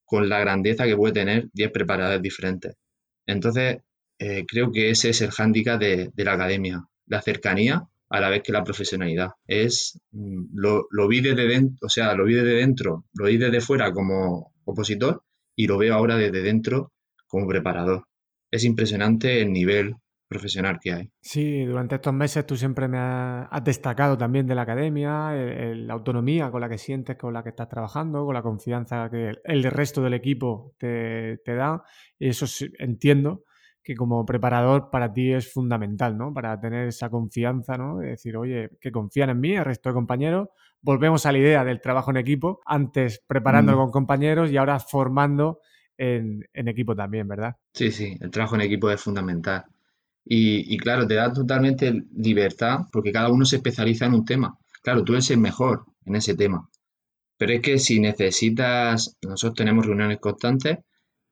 [0.03, 2.75] con la grandeza que puede tener 10 preparadores diferentes.
[3.25, 3.77] Entonces,
[4.19, 8.43] eh, creo que ese es el hándicap de, la academia, la cercanía a la vez
[8.43, 9.29] que la profesionalidad.
[9.47, 13.37] Es, mm, lo, lo vi desde dentro, o sea, lo vi desde dentro, lo vi
[13.37, 15.23] desde fuera como opositor
[15.55, 16.91] y lo veo ahora desde dentro
[17.25, 18.03] como preparador.
[18.51, 19.95] Es impresionante el nivel
[20.27, 21.11] profesional que hay.
[21.21, 26.51] Sí, durante estos meses tú siempre me has, destacado también de la academia, la autonomía
[26.51, 30.01] con la que sientes, con la que estás trabajando, con la confianza que el, resto
[30.01, 31.83] del equipo te, da.
[32.19, 32.45] Y eso
[32.79, 33.43] entiendo
[33.81, 36.33] que como preparador para ti es fundamental, ¿no?
[36.33, 37.99] Para tener esa confianza, ¿no?
[37.99, 40.49] De decir, oye, que confían en mí, el resto de compañeros.
[40.81, 43.81] Volvemos a la idea del trabajo en equipo, antes preparándolo mm.
[43.81, 45.61] con compañeros y ahora formando
[45.97, 47.55] en, en equipo también, ¿verdad?
[47.73, 49.65] Sí, sí, el trabajo en equipo es fundamental.
[50.29, 54.57] Y, claro, te da totalmente libertad porque cada uno se especializa en un tema.
[54.83, 56.69] Claro, tú eres el mejor en ese tema.
[57.37, 60.79] Pero es que si necesitas, nosotros tenemos reuniones constantes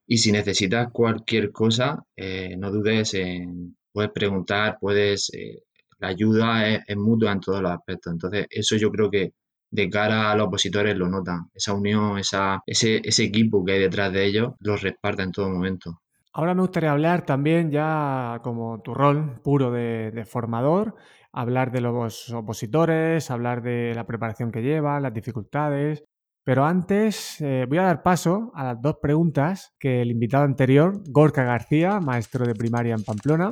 [0.08, 5.64] y si necesitas cualquier cosa, eh, no dudes en, puedes preguntar, puedes, eh,
[6.00, 8.14] la ayuda es, mutua en todos los aspectos.
[8.14, 9.34] Entonces, eso yo creo que
[9.72, 11.50] de cara a los opositores lo notan.
[11.54, 15.50] Esa unión, esa, ese, ese equipo que hay detrás de ellos, los respalda en todo
[15.50, 16.02] momento.
[16.38, 20.96] Ahora me gustaría hablar también ya como tu rol puro de, formador,
[21.32, 26.04] hablar de los opositores, hablar de la preparación que llevan, las dificultades.
[26.44, 31.02] Pero antes eh, voy a dar paso a las dos preguntas que el invitado anterior,
[31.08, 33.52] Gorka García, maestro de primaria en Pamplona,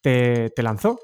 [0.00, 1.00] te, te lanzó.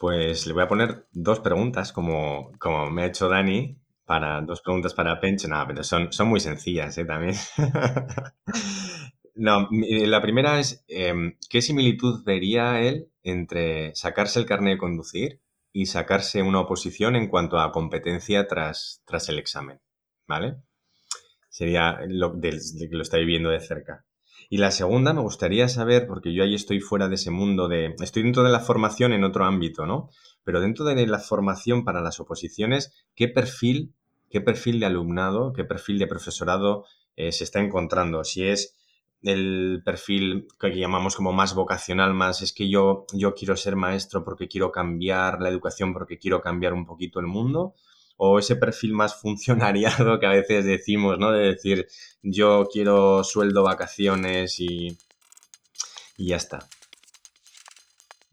[0.00, 4.60] Pues le voy a poner dos preguntas, como, como me ha hecho Dani, para dos
[4.60, 7.04] preguntas para Pencho, no, pero son, son muy sencillas ¿eh?
[7.04, 7.34] también.
[9.34, 15.40] no, la primera es, em, ¿qué similitud vería él entre sacarse el carnet de conducir
[15.72, 19.80] y sacarse una oposición en cuanto a competencia tras, tras el examen?
[20.26, 20.56] ¿Vale?
[21.48, 24.04] Sería lo, que lo está viviendo de cerca.
[24.50, 27.94] Y la segunda me gustaría saber, porque yo ahí estoy fuera de ese mundo de...
[28.00, 30.10] Estoy dentro de la formación en otro ámbito, ¿no?
[30.44, 33.94] Pero dentro de la formación para las oposiciones, ¿qué perfil,
[34.30, 36.84] qué perfil de alumnado, qué perfil de profesorado
[37.16, 38.24] eh, se está encontrando.
[38.24, 38.76] Si es
[39.22, 44.24] el perfil que llamamos como más vocacional, más es que yo, yo quiero ser maestro
[44.24, 47.74] porque quiero cambiar la educación, porque quiero cambiar un poquito el mundo,
[48.24, 51.32] o ese perfil más funcionariado que a veces decimos, ¿no?
[51.32, 51.88] De decir,
[52.22, 54.96] yo quiero sueldo, vacaciones y,
[56.16, 56.60] y ya está.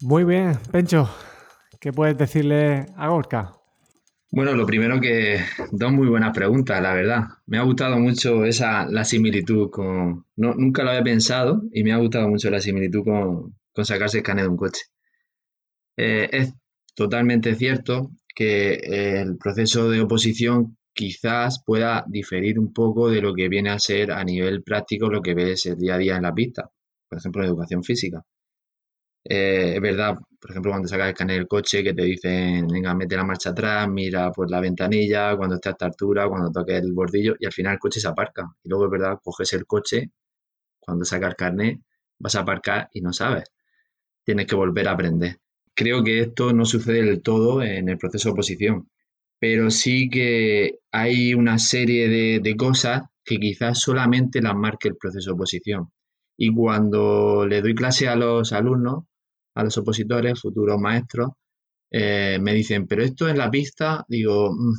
[0.00, 1.10] Muy bien, Pencho.
[1.80, 3.56] ¿Qué puedes decirle a Gorka?
[4.30, 5.40] Bueno, lo primero que
[5.72, 7.24] dos muy buenas preguntas, la verdad.
[7.46, 10.24] Me ha gustado mucho esa la similitud con.
[10.36, 14.18] No, nunca lo había pensado y me ha gustado mucho la similitud con, con sacarse
[14.18, 14.82] el carnet de un coche.
[15.96, 16.54] Eh, es
[16.94, 18.74] totalmente cierto que
[19.20, 24.12] el proceso de oposición quizás pueda diferir un poco de lo que viene a ser
[24.12, 26.70] a nivel práctico lo que ves el día a día en la pista,
[27.08, 28.22] por ejemplo, en educación física.
[29.24, 32.94] Eh, es verdad, por ejemplo, cuando sacas el carnet del coche que te dicen, venga,
[32.94, 36.76] mete la marcha atrás, mira por la ventanilla, cuando esté a esta altura, cuando toque
[36.76, 38.46] el bordillo, y al final el coche se aparca.
[38.62, 40.10] Y luego es verdad, coges el coche,
[40.80, 41.80] cuando sacas el carnet,
[42.18, 43.44] vas a aparcar y no sabes.
[44.24, 45.38] Tienes que volver a aprender.
[45.74, 48.88] Creo que esto no sucede del todo en el proceso de oposición,
[49.38, 54.96] pero sí que hay una serie de, de cosas que quizás solamente las marque el
[54.96, 55.90] proceso de oposición.
[56.36, 59.04] Y cuando le doy clase a los alumnos,
[59.54, 61.30] a los opositores, futuros maestros,
[61.90, 64.74] eh, me dicen, pero esto en la pista, digo, mm,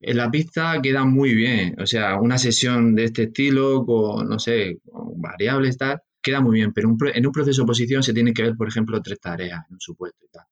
[0.00, 4.38] en la pista queda muy bien, o sea, una sesión de este estilo, con, no
[4.38, 8.34] sé, con variables, tal, queda muy bien, pero en un proceso de oposición se tienen
[8.34, 10.44] que ver, por ejemplo, tres tareas en un supuesto y tal.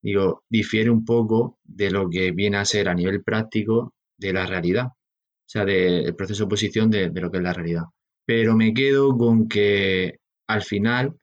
[0.00, 4.46] Digo, difiere un poco de lo que viene a ser a nivel práctico de la
[4.46, 7.84] realidad, o sea, del proceso de oposición de, lo que es la realidad.
[8.24, 11.16] Pero me quedo con que al final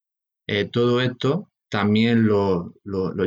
[0.46, 2.74] eh, todo esto también lo,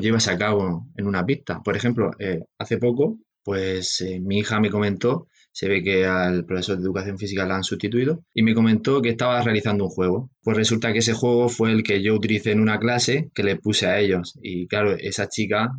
[0.00, 1.62] llevas a cabo en una pista.
[1.62, 6.44] Por ejemplo, eh, hace poco, pues eh, mi hija me comentó, se ve que al
[6.44, 10.30] profesor de educación física la han sustituido, y me comentó que estaba realizando un juego.
[10.42, 13.56] Pues resulta que ese juego fue el que yo utilicé en una clase que le
[13.56, 14.38] puse a ellos.
[14.42, 15.70] Y claro, esa chica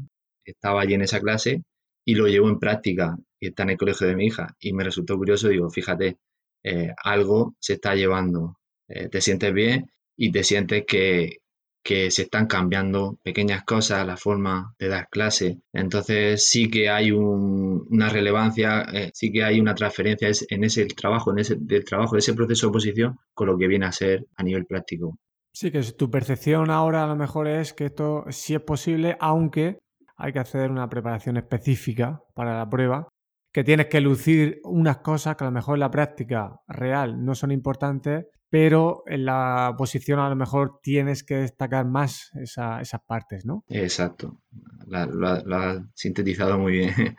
[0.46, 1.64] estaba allí en esa clase
[2.06, 4.56] y lo llevó en práctica y está en el colegio de mi hija.
[4.60, 6.18] Y me resultó curioso, digo, fíjate,
[6.64, 8.58] eh, algo se está llevando.
[8.88, 11.38] te sientes bien y te sientes que,
[11.84, 15.60] que se están cambiando pequeñas cosas, la forma de dar clase.
[15.74, 21.32] Entonces sí que hay una relevancia, eh, sí que hay una transferencia en ese trabajo,
[21.32, 24.44] en ese del trabajo, ese proceso de oposición con lo que viene a ser a
[24.44, 25.18] nivel práctico.
[25.52, 29.78] Sí, que tu percepción ahora a lo mejor es que esto sí es posible, aunque
[30.18, 33.08] hay que hacer una preparación específica para la prueba,
[33.52, 37.36] que tienes que lucir unas cosas que a lo mejor en la práctica real no
[37.36, 43.48] son importantes, pero en la posición a lo mejor tienes que destacar más esas partes,
[43.48, 43.66] ¿no?
[43.68, 44.44] Exacto,
[44.86, 46.94] lo has sintetizado muy bien.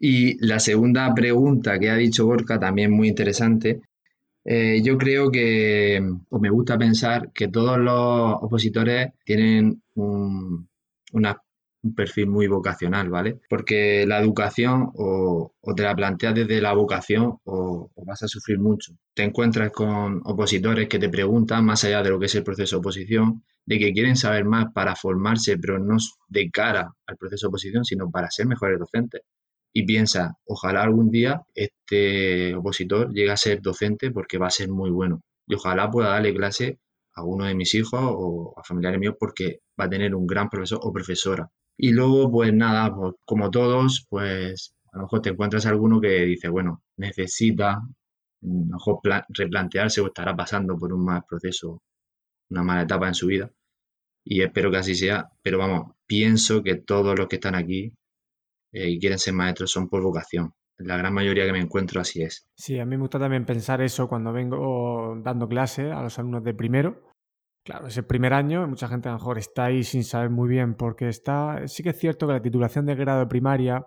[0.00, 3.80] Y la segunda pregunta que ha dicho Borca, también muy interesante,
[4.44, 10.68] eh, yo creo que, o me gusta pensar que todos los opositores tienen un,
[11.14, 11.42] una
[11.82, 13.40] un perfil muy vocacional, ¿vale?
[13.48, 18.92] Porque la educación o, te la planteas desde la vocación o, vas a sufrir mucho.
[19.14, 22.76] Te encuentras con opositores que te preguntan, más allá de lo que es el proceso
[22.76, 25.96] de oposición, de que quieren saber más para formarse, pero no
[26.28, 29.22] de cara al proceso de oposición, sino para ser mejores docentes.
[29.72, 34.68] Y piensa, ojalá algún día este opositor llegue a ser docente porque va a ser
[34.68, 35.20] muy bueno.
[35.46, 36.78] Y ojalá pueda darle clase
[37.14, 40.48] a uno de mis hijos o a familiares míos porque va a tener un gran
[40.48, 41.50] profesor o profesora.
[41.80, 46.24] Y luego, pues nada, pues, como todos, pues a lo mejor te encuentras alguno que
[46.26, 47.86] dice, bueno, necesita a
[48.42, 51.80] lo mejor replantearse o estará pasando por un mal proceso,
[52.50, 53.50] una mala etapa en su vida.
[54.24, 55.30] Y espero que así sea.
[55.40, 57.92] Pero vamos, pienso que todos los que están aquí
[58.72, 60.52] eh, y quieren ser maestros son por vocación.
[60.78, 62.46] La gran mayoría que me encuentro así es.
[62.56, 66.42] Sí, a mí me gusta también pensar eso cuando vengo dando clase a los alumnos
[66.42, 67.07] de primero
[67.68, 70.48] Claro, es el primer año, mucha gente a lo mejor está ahí sin saber muy
[70.48, 71.68] bien por qué está.
[71.68, 73.86] Sí que es cierto que la titulación de grado de primaria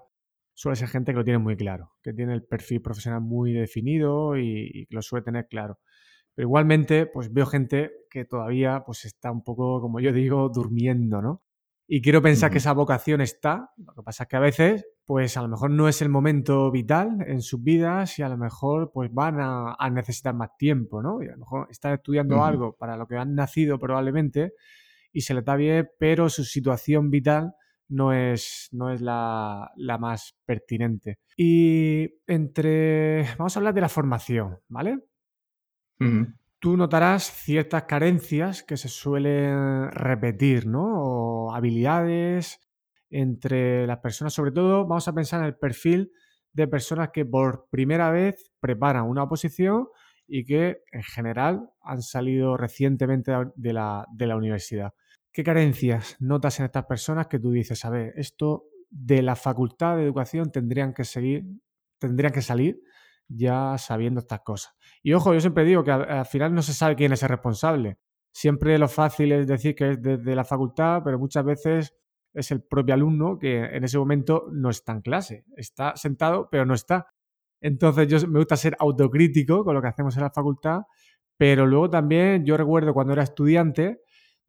[0.54, 4.38] suele ser gente que lo tiene muy claro, que tiene el perfil profesional muy definido
[4.38, 5.80] y, que lo suele tener claro.
[6.36, 11.20] Pero igualmente, pues veo gente que todavía pues está un poco, como yo digo, durmiendo,
[11.20, 11.41] ¿no?
[11.88, 15.36] Y quiero pensar que esa vocación está, lo que pasa es que a veces pues
[15.36, 18.92] a lo mejor no es el momento vital en sus vidas y a lo mejor
[18.94, 21.22] pues van a, necesitar más tiempo, ¿no?
[21.22, 24.54] Y a lo mejor están estudiando algo para lo que han nacido probablemente
[25.12, 27.54] y se les da bien, pero su situación vital
[27.90, 31.20] no es, no es la, más pertinente.
[31.36, 33.24] Y entre...
[33.38, 35.00] Vamos a hablar de la formación, ¿vale?
[36.60, 41.04] Tú notarás ciertas carencias que se suelen repetir, ¿no?
[41.04, 42.60] O habilidades
[43.12, 46.12] entre las personas, sobre todo vamos a pensar en el perfil
[46.54, 49.88] de personas que por primera vez preparan una oposición
[50.28, 54.93] y que en general han salido recientemente de la, de la universidad.
[55.34, 59.95] ¿Qué carencias notas en estas personas que tú dices, a ver, esto de la facultad
[59.95, 61.45] de educación tendrían que seguir,
[62.00, 62.82] tendrían que salir
[63.28, 64.74] ya sabiendo estas cosas?
[65.02, 67.97] Y ojo, yo siempre digo que al, final no se sabe quién es el responsable.
[68.34, 71.93] Siempre lo fácil es decir que es desde la facultad, pero muchas veces
[72.34, 75.46] es el propio alumno que en ese momento no está en clase.
[75.56, 77.08] Está sentado, pero no está.
[77.62, 80.82] Entonces yo me gusta ser autocrítico con lo que hacemos en la facultad,
[81.38, 84.02] pero luego también yo recuerdo cuando era estudiante,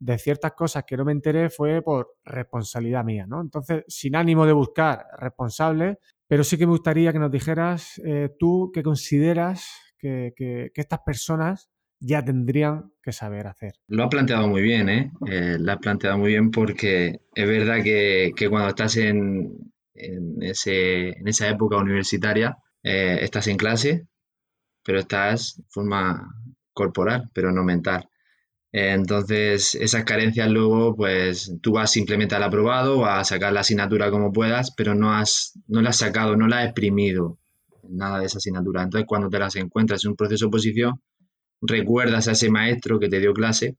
[0.03, 3.39] de ciertas cosas que no me enteré fue por responsabilidad mía, ¿no?
[3.39, 8.29] Entonces, sin ánimo de buscar responsables, pero sí que me gustaría que nos dijeras eh,
[8.37, 9.65] tú qué consideras
[9.97, 11.69] que, estas personas
[12.03, 13.73] ya tendrían que saber hacer.
[13.87, 15.11] Lo ha planteado muy bien, ¿eh?
[15.27, 21.27] eh lo ha planteado muy bien porque es verdad que, cuando estás en, ese, en,
[21.27, 24.07] esa época universitaria, eh, estás en clase,
[24.83, 26.27] pero estás de forma
[26.73, 28.09] corporal, pero no mental.
[28.75, 34.09] Entonces, esas carencias luego, pues tú vas simplemente al aprobado, vas a sacar la asignatura
[34.09, 37.37] como puedas, pero no, has, no la has sacado, no la has exprimido,
[37.87, 38.81] nada de esa asignatura.
[38.81, 40.99] Entonces, cuando te las encuentras en un proceso de oposición,
[41.65, 43.77] recuerdas a ese maestro que te dio clase,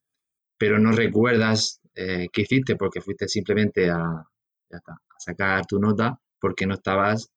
[0.58, 6.66] pero no recuerdas eh, qué hiciste porque fuiste simplemente a, a sacar tu nota porque
[6.66, 7.30] no estabas,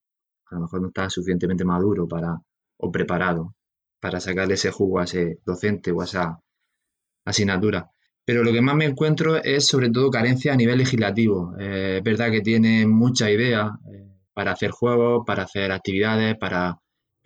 [0.47, 2.37] a lo mejor no estabas suficientemente maduro para,
[2.77, 3.55] o preparado
[3.99, 6.39] para sacarle ese jugo a ese docente o a esa
[7.25, 7.89] asignatura.
[8.25, 11.55] Pero lo que más me encuentro es sobre todo carencia a nivel legislativo.
[11.59, 16.77] Eh, es verdad que tienen mucha idea eh, para hacer juegos, para hacer actividades, para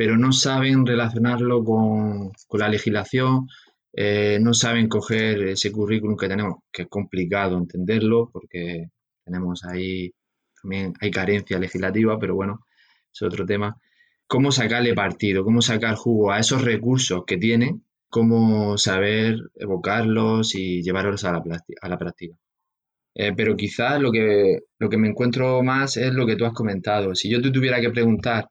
[0.01, 3.47] pero no saben relacionarlo con, la legislación,
[3.93, 8.87] eh, no saben coger ese currículum que tenemos, que es complicado entenderlo porque
[9.23, 10.11] tenemos ahí
[10.59, 12.61] también hay carencia legislativa, pero bueno,
[13.13, 13.77] es otro tema.
[14.25, 20.81] Cómo sacarle partido, cómo sacar jugo a esos recursos que tienen cómo saber evocarlos y
[20.81, 21.43] llevarlos a la,
[21.79, 22.35] a la práctica.
[23.13, 26.53] Eh, pero quizás lo que, lo que me encuentro más es lo que tú has
[26.53, 27.13] comentado.
[27.13, 28.47] Si yo te tuviera que preguntar,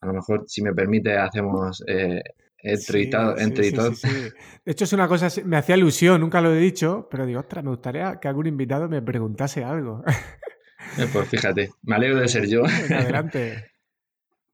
[0.00, 2.22] a lo mejor, si me permite, hacemos eh,
[2.62, 3.34] entrevistado.
[3.34, 4.32] de
[4.72, 7.70] hecho, es una cosa, me hacía ilusión, nunca lo he dicho, pero digo, ostras, me
[7.70, 10.02] gustaría que algún invitado me preguntase algo.
[10.96, 12.64] Eh, pues fíjate, me alegro de ser yo.
[12.64, 13.64] adelante.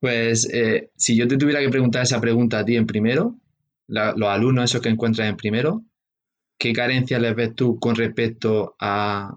[0.01, 3.39] Pues eh, si yo te tuviera que preguntar esa pregunta a ti en primero,
[3.87, 5.83] los alumnos esos que encuentras en primero,
[6.59, 9.35] ¿qué carencias les ves tú con respecto a,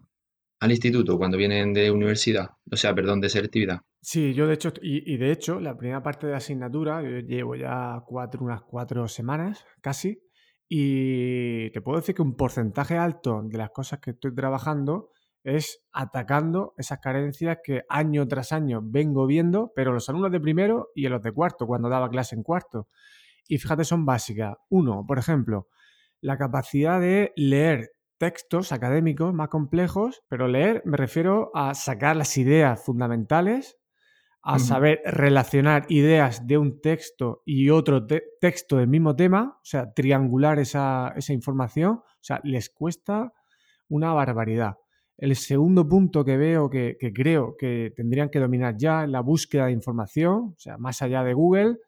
[0.60, 2.50] al instituto cuando vienen de universidad?
[2.70, 3.80] O sea, perdón, de selectividad.
[4.10, 7.56] Sí, yo de hecho, y, de hecho, la primera parte de la asignatura, yo llevo
[7.56, 10.24] ya cuatro, unas cuatro semanas casi,
[10.70, 15.10] y te puedo decir que un porcentaje alto de las cosas que estoy trabajando
[15.44, 20.88] es atacando esas carencias que año tras año vengo viendo, pero los alumnos de primero
[20.96, 22.88] y los de cuarto, cuando daba clase en cuarto
[23.46, 24.56] y fíjate, son básicas.
[24.70, 25.68] Uno, por ejemplo,
[26.22, 32.38] la capacidad de leer textos académicos más complejos, pero leer me refiero a sacar las
[32.38, 33.78] ideas fundamentales,
[34.50, 38.08] a saber relacionar ideas de un texto y otro
[38.40, 43.34] texto del mismo tema, o sea, triangular esa, información, o sea, les cuesta
[43.90, 44.78] una barbaridad.
[45.18, 49.20] El segundo punto que veo que, que, creo que tendrían que dominar ya es la
[49.20, 51.80] búsqueda de información, o sea, más allá de Google,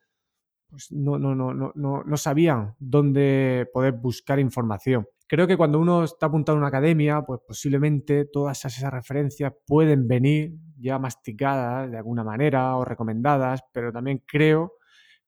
[0.67, 5.07] pues no, no, no, no, no sabían dónde poder buscar información.
[5.29, 10.07] Creo que cuando uno está apuntado a una academia, pues posiblemente todas esas, referencias pueden
[10.07, 14.73] venir ya masticadas de alguna manera o recomendadas, pero también creo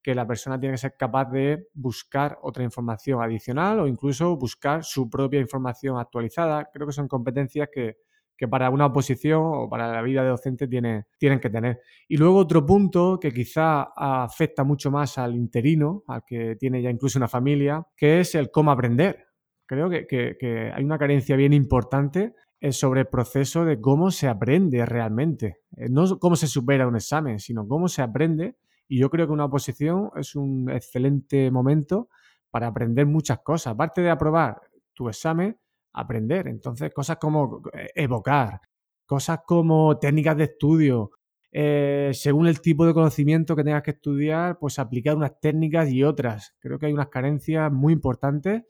[0.01, 4.83] que la persona tiene que ser capaz de buscar otra información adicional o incluso buscar
[4.83, 6.67] su propia información actualizada.
[6.73, 7.97] Creo que son competencias que,
[8.35, 11.79] que para una oposición o para la vida de docente tiene, tienen que tener.
[12.07, 16.89] Y luego otro punto que quizá afecta mucho más al interino, al que tiene ya
[16.89, 19.30] incluso una familia, que es el cómo aprender.
[19.71, 24.85] Creo que, hay una carencia bien importante eh, sobre el proceso de cómo se aprende
[24.85, 25.59] realmente.
[25.77, 28.57] Eh, no cómo se supera un examen, sino cómo se aprende.
[28.89, 32.09] Y yo creo que una oposición es un excelente momento
[32.49, 33.71] para aprender muchas cosas.
[33.71, 34.59] Aparte de aprobar
[34.93, 35.57] tu examen,
[35.93, 36.49] aprender.
[36.49, 38.59] Entonces, cosas como eh, evocar,
[39.05, 41.11] cosas como técnicas de estudio,
[41.53, 46.03] eh, según el tipo de conocimiento que tengas que estudiar, pues aplicar unas técnicas y
[46.03, 46.55] otras.
[46.59, 48.63] Creo que hay unas carencias muy importantes.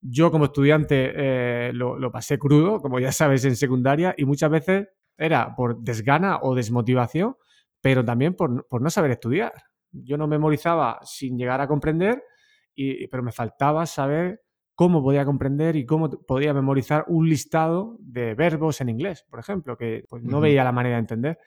[0.00, 4.88] Yo como estudiante eh, lo, pasé crudo, como ya sabes, en secundaria, y muchas veces
[5.16, 7.36] era por desgana o desmotivación,
[7.80, 9.52] pero también por, por no saber estudiar.
[9.90, 12.22] Yo no memorizaba sin llegar a comprender,
[12.74, 14.42] y, pero me faltaba saber
[14.76, 19.76] cómo podía comprender y cómo podía memorizar un listado de verbos en inglés, por ejemplo,
[19.76, 21.38] que pues, no veía la manera de entender.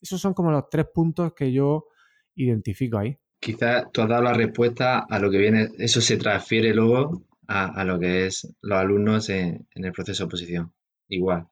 [0.00, 1.88] Esos son como los tres puntos que yo
[2.34, 3.16] identifico ahí.
[3.40, 7.84] Quizás tú has dado la respuesta a lo que viene, eso se transfiere luego a,
[7.84, 10.72] lo que es los alumnos en, el proceso de oposición.
[11.08, 11.46] Igual.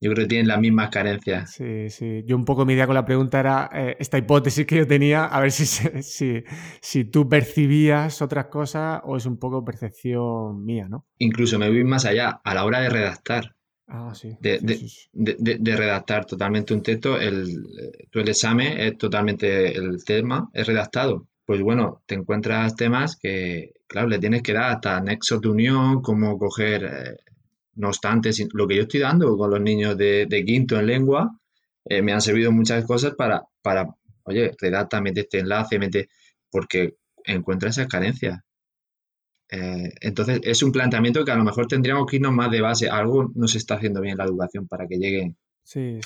[0.00, 1.50] Yo creo que tienen las mismas carencias.
[1.50, 2.22] Sí, sí.
[2.24, 5.24] Yo un poco mi idea con la pregunta era eh, esta hipótesis que yo tenía,
[5.24, 5.66] a ver si,
[6.02, 6.44] si,
[6.80, 11.06] si tú percibías otras cosas o es un poco percepción mía, ¿no?
[11.18, 13.56] Incluso me voy más allá, a la hora de redactar.
[13.88, 14.36] Ah, sí.
[14.40, 14.60] De,
[15.12, 17.56] de, redactar totalmente un texto, el,
[18.10, 21.26] tú el examen es totalmente el tema, es redactado.
[21.46, 26.02] Pues bueno, te encuentras temas que, claro, le tienes que dar hasta nexos de unión,
[26.02, 27.16] cómo coger, eh,
[27.76, 31.40] no obstante, lo que yo estoy dando con los niños de, quinto en lengua,
[31.84, 33.88] eh, me han servido muchas cosas para, para
[34.24, 36.08] oye, redacta, mete este enlace, mete,
[36.50, 38.40] porque encuentra esas carencias.
[39.50, 42.90] Eh, entonces, es un planteamiento que a lo mejor tendríamos que irnos más de base.
[42.90, 45.34] Algo no se está haciendo bien en la educación para que llegue,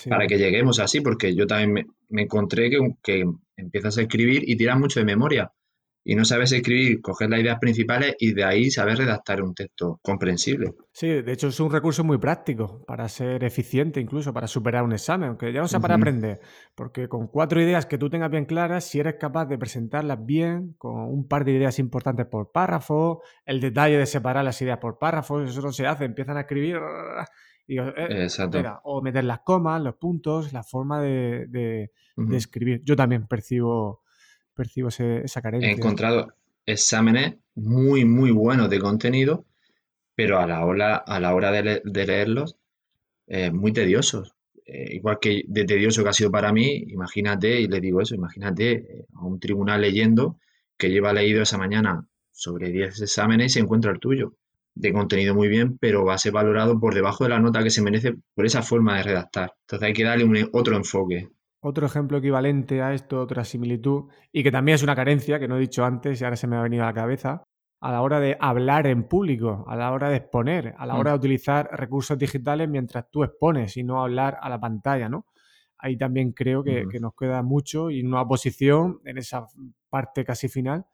[0.08, 3.24] para que lleguemos así, porque yo también me, encontré que, que,
[3.56, 5.52] empiezas a escribir y tiras mucho de memoria
[6.04, 10.00] y no sabes escribir, coger las ideas principales y de ahí sabes redactar un texto
[10.02, 10.74] comprensible.
[10.92, 14.92] Sí, de hecho es un recurso muy práctico para ser eficiente, incluso para superar un
[14.92, 16.40] examen, aunque ya no sea para aprender,
[16.74, 20.74] porque con cuatro ideas que tú tengas bien claras, si eres capaz de presentarlas bien,
[20.76, 24.98] con un par de ideas importantes por párrafo, el detalle de separar las ideas por
[24.98, 26.78] párrafos, eso no se hace, empiezan a escribir
[27.66, 28.28] y, eh,
[28.82, 32.82] o meter las comas, los puntos, la forma de, de escribir.
[32.84, 34.01] Yo también percibo
[34.54, 35.68] percibo esa carencia.
[35.68, 36.34] He encontrado
[36.66, 39.46] exámenes muy, muy buenos de contenido,
[40.14, 42.56] pero a la hora, a la hora de, leerlos,
[43.52, 44.34] muy tediosos.
[44.64, 48.14] Eh, igual que de tedioso que ha sido para mí, imagínate, y le digo eso,
[48.14, 50.38] imagínate eh, a un tribunal leyendo
[50.78, 54.34] que lleva leído esa mañana sobre 10 exámenes y se encuentra el tuyo.
[54.74, 57.70] De contenido muy bien, pero va a ser valorado por debajo de la nota que
[57.70, 59.52] se merece por esa forma de redactar.
[59.62, 61.28] Entonces hay que darle un, otro enfoque.
[61.64, 65.56] Otro ejemplo equivalente a esto, otra similitud, y que también es una carencia que no
[65.56, 67.44] he dicho antes y ahora se me ha venido a la cabeza,
[67.80, 71.12] a la hora de hablar en público, a la hora de exponer, a la hora
[71.12, 71.20] de mm.
[71.20, 75.26] utilizar recursos digitales mientras tú expones y no hablar a la pantalla, ¿no?
[75.78, 79.46] Ahí también creo que, nos queda mucho y una posición, en esa
[79.88, 80.86] parte casi final,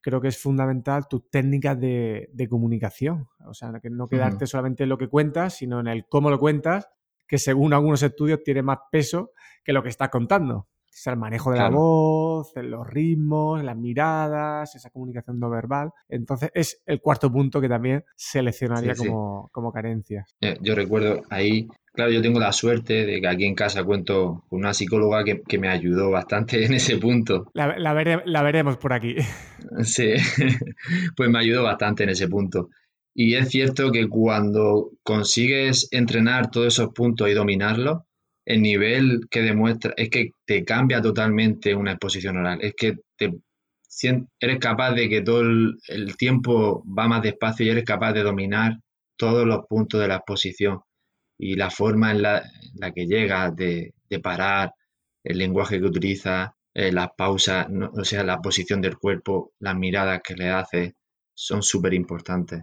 [0.00, 3.26] creo que es fundamental tus técnicas de, comunicación.
[3.46, 6.38] O sea, que no quedarte solamente en lo que cuentas, sino en el cómo lo
[6.38, 6.88] cuentas
[7.34, 9.32] que según algunos estudios tiene más peso
[9.64, 10.56] que lo que estás contando.
[10.56, 15.90] O sea, el manejo de la voz, los ritmos, las miradas, esa comunicación no verbal.
[16.08, 20.24] Entonces, es el cuarto punto que también seleccionaría Como, como carencia.
[20.40, 24.44] Eh, yo recuerdo ahí, claro, yo tengo la suerte de que aquí en casa cuento
[24.48, 27.50] con una psicóloga que, me ayudó bastante en ese punto.
[27.52, 29.16] La, la veremos por aquí.
[29.82, 30.12] Sí,
[31.16, 32.68] pues me ayudó bastante en ese punto.
[33.14, 38.02] Y es cierto que cuando consigues entrenar todos esos puntos y dominarlos,
[38.44, 42.58] el nivel que demuestra es que te cambia totalmente una exposición oral.
[42.60, 43.32] Es que te,
[44.40, 48.80] eres capaz de que todo el, tiempo va más despacio y eres capaz de dominar
[49.16, 50.80] todos los puntos de la exposición
[51.38, 52.42] y la forma en la,
[52.94, 54.72] que llegas de, parar,
[55.24, 60.20] el lenguaje que utilizas, eh, las pausas, o sea, la posición del cuerpo, las miradas
[60.22, 60.92] que le haces,
[61.34, 62.62] son súper importantes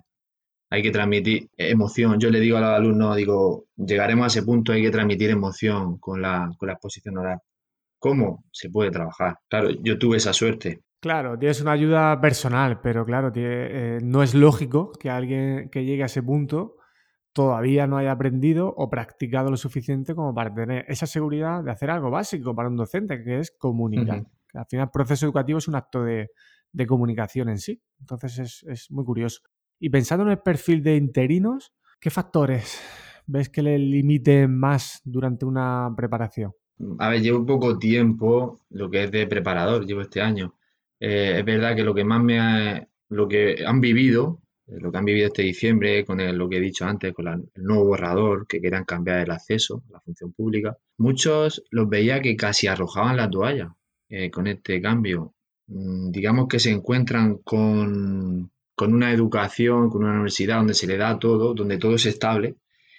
[0.72, 2.17] hay que transmitir emoción.
[2.17, 5.97] Yo le digo a los alumnos, digo, llegaremos a ese punto, hay que transmitir emoción
[5.97, 7.39] con la, con la exposición oral.
[7.99, 9.38] ¿Cómo se puede trabajar?
[9.49, 10.82] Claro, yo tuve esa suerte.
[11.01, 16.03] Claro, tienes una ayuda personal, pero claro, eh, no es lógico que alguien que llegue
[16.03, 16.78] a ese punto
[17.34, 21.89] todavía no haya aprendido o practicado lo suficiente como para tener esa seguridad de hacer
[21.89, 24.26] algo básico para un docente, que es comunicar.
[24.53, 26.30] Al final, el proceso educativo es un acto de,
[26.88, 27.82] comunicación en sí.
[27.99, 29.41] Entonces, es, es muy curioso.
[29.84, 32.79] Y pensando en el perfil de interinos, ¿qué factores
[33.25, 36.53] ves que le limiten más durante una preparación?
[36.99, 40.53] A ver, llevo poco tiempo lo que es de preparador, llevo este año.
[40.99, 44.91] Eh, es verdad que lo que más me ha, lo que han vivido, eh, lo
[44.91, 48.45] que han vivido este diciembre con lo que he dicho antes, con el nuevo borrador,
[48.45, 53.17] que querían cambiar el acceso a la función pública, muchos los veía que casi arrojaban
[53.17, 53.75] la toalla
[54.09, 55.34] eh, con este cambio.
[55.65, 58.51] Mm, digamos que se encuentran con
[58.82, 62.55] con una educación, con una universidad donde se le da todo, donde todo es estable,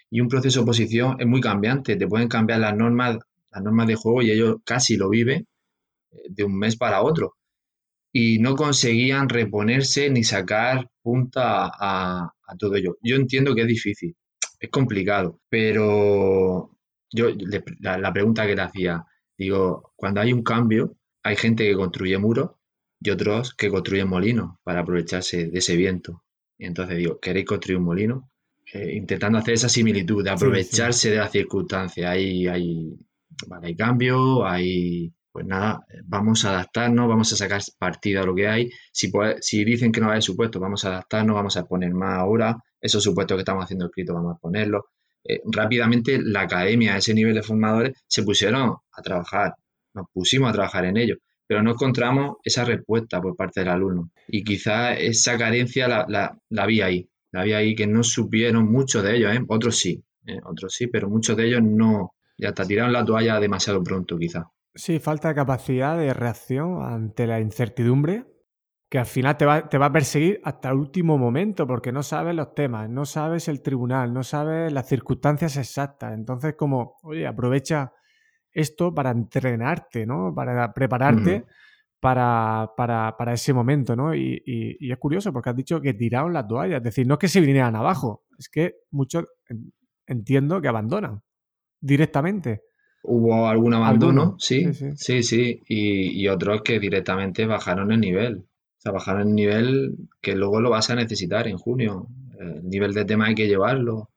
[0.08, 3.18] y un proceso de oposición es muy cambiante, te pueden cambiar las normas,
[3.50, 5.48] las normas de juego y ellos casi lo viven
[6.12, 7.34] eh, de un mes para otro.
[8.12, 12.98] Y no conseguían reponerse ni sacar punta a, todo ello.
[13.02, 14.14] Yo entiendo que es difícil,
[14.60, 16.78] es complicado, pero
[17.10, 17.26] yo
[17.80, 19.04] la, pregunta que le hacía,
[19.36, 22.50] digo, cuando hay un cambio, hay gente que construye muros
[23.02, 26.22] y otros que construyen molinos para aprovecharse de ese viento.
[26.58, 28.30] Y entonces digo, ¿queréis construir un molino?
[28.72, 32.08] Eh, intentando hacer esa similitud, de aprovecharse de las circunstancias.
[32.08, 32.94] Hay, hay,
[33.62, 38.48] hay cambio, hay, pues nada, vamos a adaptarnos, vamos a sacar partido a lo que
[38.48, 38.70] hay.
[38.92, 42.56] Si, si dicen que no hay supuesto, vamos a adaptarnos, vamos a poner más ahora.
[42.80, 44.82] Esos supuestos que estamos haciendo escritos, vamos a ponerlos.
[45.24, 49.54] Eh, rápidamente la academia, ese nivel de formadores, se pusieron a trabajar,
[49.94, 54.10] nos pusimos a trabajar en ello, pero no encontramos esa respuesta por parte del alumno.
[54.28, 58.70] Y quizás esa carencia la, la, la vi ahí, la vi ahí que no supieron
[58.70, 59.40] muchos de ellos, ¿eh?
[59.48, 60.38] otros sí, ¿eh?
[60.44, 64.44] otros sí, pero muchos de ellos no, ya hasta tiraron la toalla demasiado pronto quizás.
[64.74, 68.24] Sí, falta capacidad de reacción ante la incertidumbre,
[68.88, 72.02] que al final te va, te va, a perseguir hasta el último momento, porque no
[72.02, 76.14] sabes los temas, no sabes el tribunal, no sabes las circunstancias exactas.
[76.14, 77.92] Entonces, como, oye, aprovecha
[78.52, 80.32] esto para entrenarte, ¿no?
[80.34, 81.44] Para prepararte
[82.00, 84.12] para, para, para, ese momento, ¿no?
[84.12, 87.20] Y, y, es curioso porque has dicho que tiraron las toallas, es decir, no es
[87.20, 89.26] que se vinieran abajo, es que muchos
[90.06, 91.22] entiendo que abandonan
[91.80, 92.62] directamente.
[93.04, 98.38] Hubo algún abandono, sí, sí, sí, Y, y, otros que directamente bajaron el nivel.
[98.38, 102.08] O sea, bajaron el nivel que luego lo vas a necesitar en junio.
[102.38, 104.10] El nivel de tema hay que llevarlo.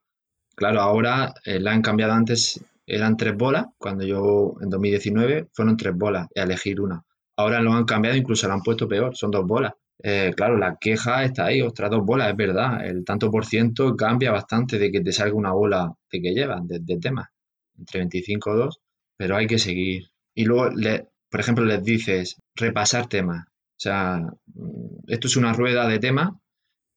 [0.55, 5.77] Claro, ahora eh, la han cambiado antes, eran tres bolas, cuando yo en 2019 fueron
[5.77, 7.03] tres bolas, a elegir una.
[7.37, 9.73] Ahora lo han cambiado, incluso lo han puesto peor, son dos bolas.
[10.03, 12.85] Eh, claro, la queja está ahí, ostras, dos bolas, es verdad.
[12.85, 16.67] El tanto por ciento cambia bastante de que te salga una bola de que llevan,
[16.67, 17.31] de, de tema
[17.77, 18.81] entre 25 o 2,
[19.17, 20.11] pero hay que seguir.
[20.33, 23.45] Y luego, le, por ejemplo, les dices repasar temas.
[23.47, 24.21] O sea,
[24.53, 26.31] mm, esto es una rueda de temas,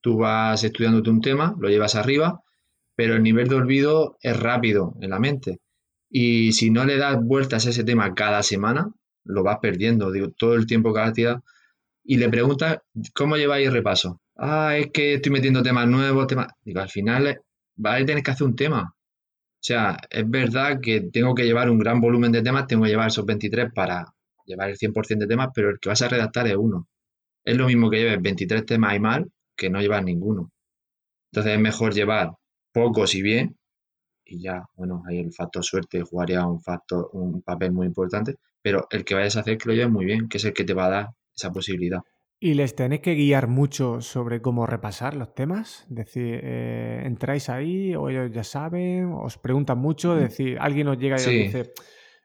[0.00, 2.42] tú vas estudiándote un tema, lo llevas arriba,
[2.94, 5.60] pero el nivel de olvido es rápido en la mente.
[6.10, 8.90] Y si no le das vueltas a ese tema cada semana,
[9.24, 11.42] lo vas perdiendo, digo, todo el tiempo cada día.
[12.04, 12.78] Y le preguntas,
[13.14, 14.20] ¿cómo lleváis repaso?
[14.36, 16.48] Ah, es que estoy metiendo temas nuevos, temas...
[16.64, 17.40] Digo, al final
[17.76, 18.94] vas a tener que hacer un tema.
[19.58, 22.90] O sea, es verdad que tengo que llevar un gran volumen de temas, tengo que
[22.90, 24.06] llevar esos 23 para
[24.46, 26.88] llevar el 100% de temas, pero el que vas a redactar es uno.
[27.44, 30.52] Es lo mismo que lleves 23 temas y mal que no llevar ninguno.
[31.32, 32.30] Entonces es mejor llevar
[32.72, 33.58] pocos y bien,
[34.28, 38.86] y ya, bueno, ahí el factor suerte jugaría un, factor, un papel muy importante, pero
[38.90, 40.74] el que vayas a hacer que lo lleves muy bien, que es el que te
[40.74, 42.00] va a dar esa posibilidad.
[42.40, 45.86] ¿Y les tenéis que guiar mucho sobre cómo repasar los temas?
[45.90, 50.22] Es decir, eh, entráis ahí o ellos ya saben, os preguntan mucho, es mm.
[50.22, 51.72] decir, alguien os llega y os dice,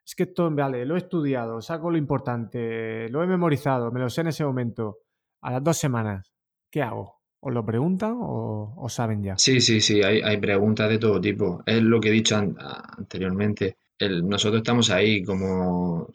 [0.06, 4.10] es que esto, vale, lo he estudiado, saco lo importante, lo he memorizado, me lo
[4.10, 5.00] sé en ese momento,
[5.42, 6.32] a las dos semanas,
[6.70, 7.23] ¿qué hago?
[7.46, 9.38] ¿Os lo preguntan o, saben ya?
[9.38, 11.62] Sí, sí, sí, hay, preguntas de todo tipo.
[11.66, 13.78] Es lo que he dicho anteriormente.
[14.24, 16.10] Nosotros estamos ahí como...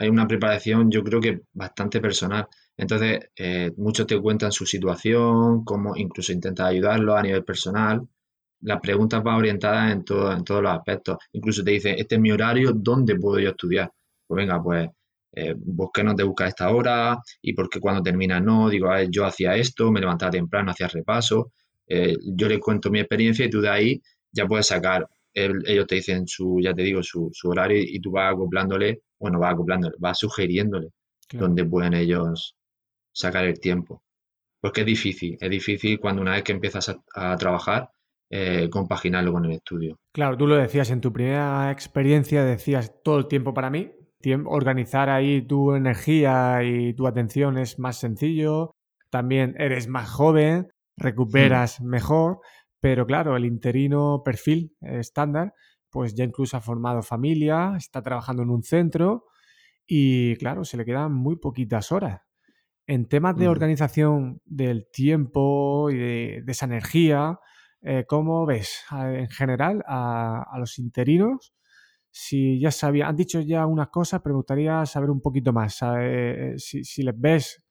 [0.00, 2.46] Hay una preparación, yo creo que bastante personal
[2.78, 8.08] entonces, eh, muchos te cuentan su situación, cómo incluso intentas ayudarlos a nivel personal.
[8.60, 11.18] Las preguntas van orientadas en, todo, en todos los aspectos.
[11.32, 13.92] Incluso te dicen, este es mi horario, ¿dónde puedo yo estudiar?
[14.26, 14.88] Pues venga, pues
[15.38, 15.54] eh,
[16.04, 20.00] no te busca esta hora y porque cuando termina no, digo, yo hacía esto, me
[20.00, 21.52] levantaba temprano, hacía repaso,
[21.86, 25.94] eh, yo les cuento mi experiencia y tú de ahí ya puedes sacar, ellos te
[25.94, 30.18] dicen su, ya te digo, su, horario y tú vas acoplándole, bueno, vas acoplándole, vas
[30.18, 30.88] sugiriéndole
[31.32, 32.56] dónde pueden ellos
[33.12, 34.02] sacar el tiempo.
[34.60, 37.90] Porque es difícil, es difícil cuando una vez que empiezas a, trabajar,
[38.28, 40.00] eh, compaginarlo con el estudio.
[40.12, 43.92] Claro, tú lo decías en tu primera experiencia, decías todo el tiempo para mí.
[44.46, 48.72] Organizar ahí tu energía y tu atención es más sencillo.
[49.10, 52.40] También eres más joven, recuperas mejor.
[52.80, 55.52] Pero claro, el interino perfil estándar,
[55.90, 59.24] pues ya incluso ha formado familia, está trabajando en un centro
[59.86, 62.20] y claro, se le quedan muy poquitas horas.
[62.86, 67.38] En temas de organización del tiempo y de, esa energía,
[67.82, 71.52] eh, ¿cómo ves en general a, los interinos?
[72.10, 75.78] Si ya sabía, han dicho ya unas cosas, pero me gustaría saber un poquito más.
[76.00, 77.62] Eh, si, les ves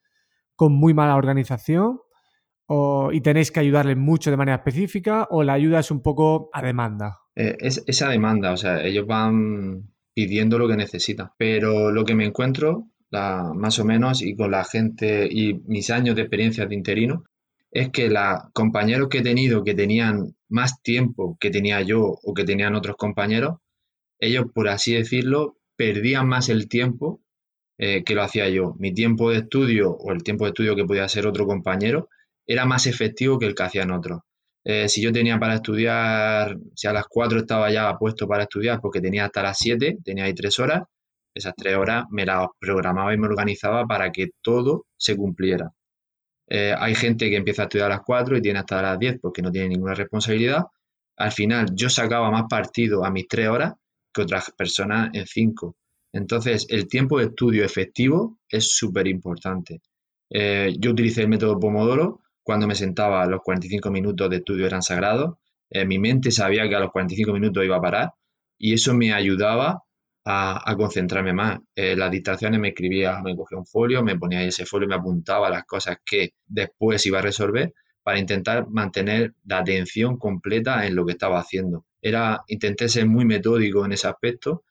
[0.55, 1.99] con muy mala organización
[3.11, 6.61] y tenéis que ayudarles mucho de manera específica o la ayuda es un poco a
[6.61, 7.19] demanda.
[7.35, 11.29] Eh, es esa demanda, o sea, ellos van pidiendo lo que necesitan.
[11.37, 16.15] Pero lo que me encuentro más o menos, y con la gente y mis años
[16.15, 17.23] de experiencia de interino,
[17.71, 22.33] es que los compañeros que he tenido que tenían más tiempo que tenía yo o
[22.33, 23.57] que tenían otros compañeros,
[24.19, 27.21] ellos, por así decirlo, perdían más el tiempo
[27.77, 28.75] eh, que lo hacía yo.
[28.79, 32.09] Mi tiempo de estudio o el tiempo de estudio que podía hacer otro compañero
[32.45, 34.21] era más efectivo que el que hacían otros.
[34.63, 38.81] Eh, si yo tenía para estudiar, si a las 4 estaba ya puesto para estudiar
[38.81, 40.83] porque tenía hasta las 7, tenía ahí 3 horas,
[41.33, 45.71] esas tres horas me las programaba y me organizaba para que todo se cumpliera.
[46.49, 49.19] Eh, hay gente que empieza a estudiar a las 4 y tiene hasta las 10
[49.21, 50.63] porque no tiene ninguna responsabilidad.
[51.17, 53.73] Al final yo sacaba más partido a mis tres horas
[54.13, 55.75] que otras personas en cinco.
[56.13, 59.81] Entonces, el tiempo de estudio efectivo es súper importante.
[60.29, 64.81] Eh, yo utilicé el método Pomodoro cuando me sentaba los 45 minutos de estudio eran
[64.81, 65.37] sagrados.
[65.69, 68.11] Eh, mi mente sabía que a los 45 minutos iba a parar
[68.57, 69.83] y eso me ayudaba
[70.25, 71.59] a, concentrarme más.
[71.75, 75.49] Eh, las distracciones me escribía, me cogía un folio, me ponía ese folio me apuntaba
[75.49, 81.05] las cosas que después iba a resolver para intentar mantener la atención completa en lo
[81.05, 81.85] que estaba haciendo.
[82.07, 84.63] Era, intenté ser muy metódico en ese aspecto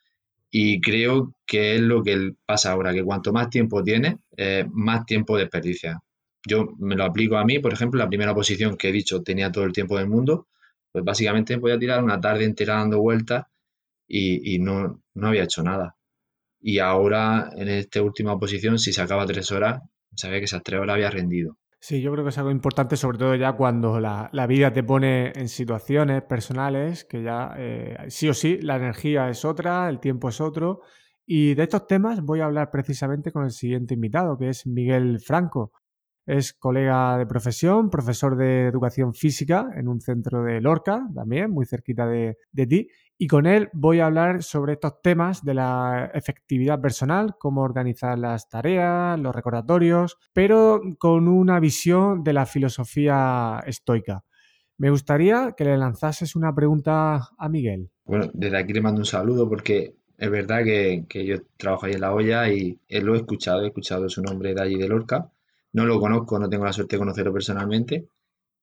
[0.51, 5.05] y creo que es lo que pasa ahora, que cuanto más tiempo tiene, eh, más
[5.07, 6.01] tiempo desperdicia.
[6.47, 9.51] Yo me lo aplico a mí, por ejemplo, la primera posición que he dicho tenía
[9.53, 10.49] todo el tiempo del mundo,
[10.93, 13.45] pues básicamente voy a tirar una tarde entera dando vueltas
[14.09, 15.97] y, no, no, había hecho nada.
[16.61, 19.83] Y ahora, en esta última posición, si sacaba tres horas,
[20.15, 21.59] sabía que esas tres horas había rendido.
[21.89, 25.31] Sí, yo creo que es algo importante, sobre todo ya cuando la, vida te pone
[25.37, 30.29] en situaciones personales, que ya eh, sí o sí la energía es otra, el tiempo
[30.29, 30.81] es otro.
[31.25, 35.21] Y de estos temas voy a hablar precisamente con el siguiente invitado, que es Miguel
[35.21, 35.71] Franco.
[36.27, 41.67] Es colega de profesión, profesor de educación física en un centro de Lorca, también muy
[41.67, 46.11] cerquita de, de ti, y con él voy a hablar sobre estos temas de la
[46.13, 53.63] efectividad personal, cómo organizar las tareas, los recordatorios, pero con una visión de la filosofía
[53.67, 54.25] estoica.
[54.79, 57.91] Me gustaría que le lanzases una pregunta a Miguel.
[58.05, 62.01] Bueno, desde aquí le mando un saludo porque es verdad que, yo trabajo ahí en
[62.03, 65.31] la olla y él lo he escuchado, he escuchado su nombre de allí de Lorca.
[65.73, 68.09] No lo conozco, no tengo la suerte de conocerlo personalmente,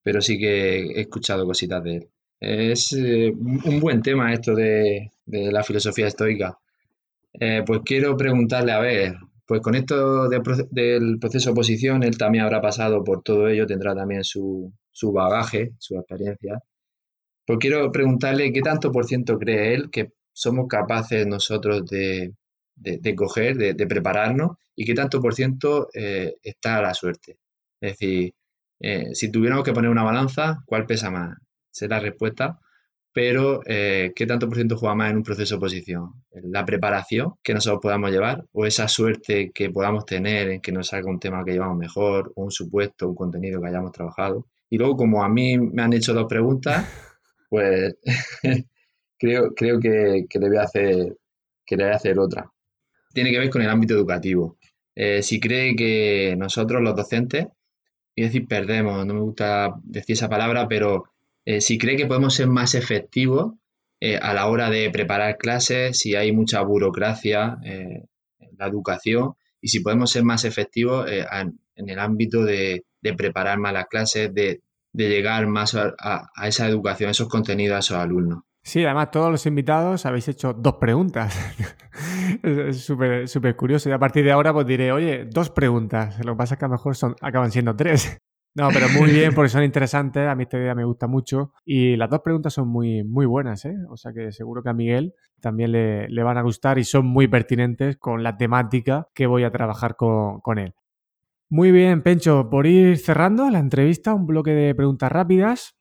[0.03, 2.09] pero sí que he escuchado cositas de él.
[2.43, 6.57] Es eh, un buen tema esto de, la filosofía estoica.
[7.39, 9.15] Eh, pues quiero preguntarle, a ver,
[9.45, 13.95] pues con esto del proceso de oposición, él también habrá pasado por todo ello, tendrá
[13.95, 16.61] también su, bagaje, su experiencia.
[17.45, 22.33] Pues quiero preguntarle qué tanto por ciento cree él que somos capaces nosotros de,
[23.15, 27.37] coger, de, prepararnos, y qué tanto por ciento eh, está a la suerte.
[27.79, 28.33] Es decir,
[29.13, 31.37] si tuviéramos que poner una balanza, ¿cuál pesa más?
[31.73, 32.59] Ser la respuesta,
[33.11, 36.23] pero eh, ¿qué tanto por ciento juega más en un proceso de oposición?
[36.31, 40.87] ¿La preparación que nosotros podamos llevar o esa suerte que podamos tener en que nos
[40.87, 44.47] salga un tema que llevamos mejor o un supuesto, un contenido que hayamos trabajado?
[44.69, 46.87] Y luego, como a mí me han hecho dos preguntas,
[47.49, 47.95] pues
[49.19, 51.17] creo, creo que, le voy a hacer,
[51.65, 52.51] que le voy a hacer otra.
[53.13, 54.57] Tiene que ver con el ámbito educativo.
[54.95, 57.47] Eh, si cree que nosotros, los docentes,
[58.15, 61.12] y decir perdemos, no me gusta decir esa palabra, pero
[61.45, 63.53] eh, si cree que podemos ser más efectivos
[63.99, 68.05] eh, a la hora de preparar clases, si hay mucha burocracia eh,
[68.39, 72.83] en la educación y si podemos ser más efectivos en, el ámbito de,
[73.17, 74.61] preparar más las clases, de,
[74.93, 78.43] llegar más a, esa educación, a esos contenidos a esos alumnos.
[78.61, 81.37] Sí, además todos los invitados habéis hecho dos preguntas.
[82.43, 83.89] es súper curioso.
[83.89, 86.23] Y a partir de ahora pues diré, oye, dos preguntas.
[86.25, 88.17] Lo que pasa es que a lo mejor son, acaban siendo tres.
[88.55, 91.95] No, pero muy bien porque son interesantes, a mí esta idea me gusta mucho y
[91.95, 93.75] las dos preguntas son muy, muy buenas, ¿eh?
[93.89, 97.27] o sea que seguro que a Miguel también le, van a gustar y son muy
[97.27, 100.73] pertinentes con la temática que voy a trabajar con, con él.
[101.49, 105.75] Muy bien, Pencho, por ir cerrando la entrevista, un bloque de preguntas rápidas.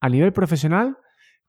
[0.00, 0.98] A nivel profesional,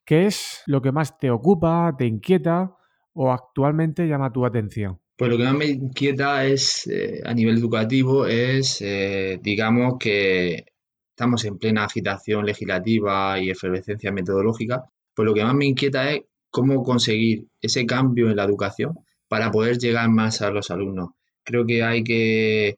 [0.05, 2.75] ¿qué es lo que más te ocupa, te inquieta
[3.13, 5.00] o actualmente llama tu atención?
[5.22, 10.65] Pues lo que más me inquieta es, eh, a nivel educativo, es, eh, digamos, que
[11.11, 16.22] estamos en plena agitación legislativa y efervescencia metodológica, pues lo que más me inquieta es
[16.49, 18.95] cómo conseguir ese cambio en la educación
[19.28, 21.09] para poder llegar más a los alumnos.
[21.43, 22.78] Creo que hay que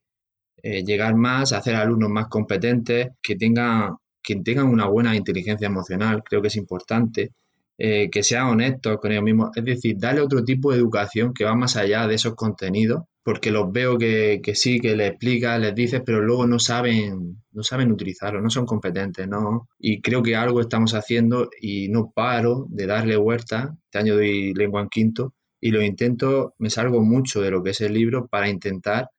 [0.64, 6.22] eh, llegar más, hacer alumnos más competentes, que tengan, que tengan una buena inteligencia emocional,
[6.26, 7.32] creo que es importante
[7.78, 9.49] eh, que sean honestos con ellos mismos.
[9.55, 13.51] Es decir, darle otro tipo de educación que va más allá de esos contenidos, porque
[13.51, 17.91] los veo que, sí, que les explicas, les dices, pero luego no saben, no saben
[17.91, 19.69] utilizarlo, no son competentes, ¿no?
[19.80, 23.76] Y creo que algo estamos haciendo y no paro de darle vuelta.
[23.86, 27.71] Este año doy lengua en quinto y lo intento, me salgo mucho de lo que
[27.71, 29.09] es el libro para intentar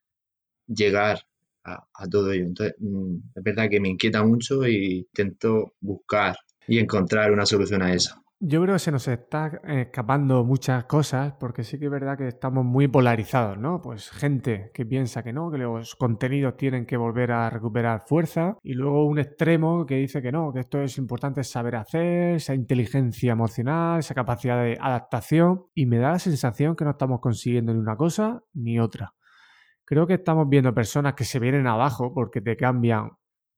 [0.66, 1.20] llegar
[1.64, 2.44] a, a todo ello.
[2.46, 6.36] Entonces, mm, es verdad que me inquieta mucho y intento buscar
[6.68, 8.23] y encontrar una solución a eso.
[8.46, 12.28] Yo creo que se nos está escapando muchas cosas porque sí que es verdad que
[12.28, 13.80] estamos muy polarizados, ¿no?
[13.80, 18.58] Pues gente que piensa que no, que los contenidos tienen que volver a recuperar fuerza
[18.62, 22.54] y luego un extremo que dice que no, que esto es importante saber hacer, esa
[22.54, 27.72] inteligencia emocional, esa capacidad de adaptación y me da la sensación que no estamos consiguiendo
[27.72, 29.14] ni una cosa ni otra.
[29.86, 33.08] Creo que estamos viendo personas que se vienen abajo porque te cambian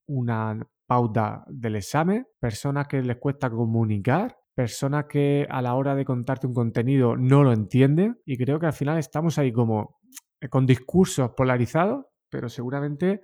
[0.05, 6.03] una pauta del examen, personas que les cuesta comunicar, personas que a la hora de
[6.03, 9.99] contarte un contenido no lo entienden y creo que al final estamos ahí como
[10.41, 13.21] eh, con discursos polarizados, pero seguramente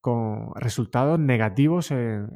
[0.00, 2.26] con resultados negativos en,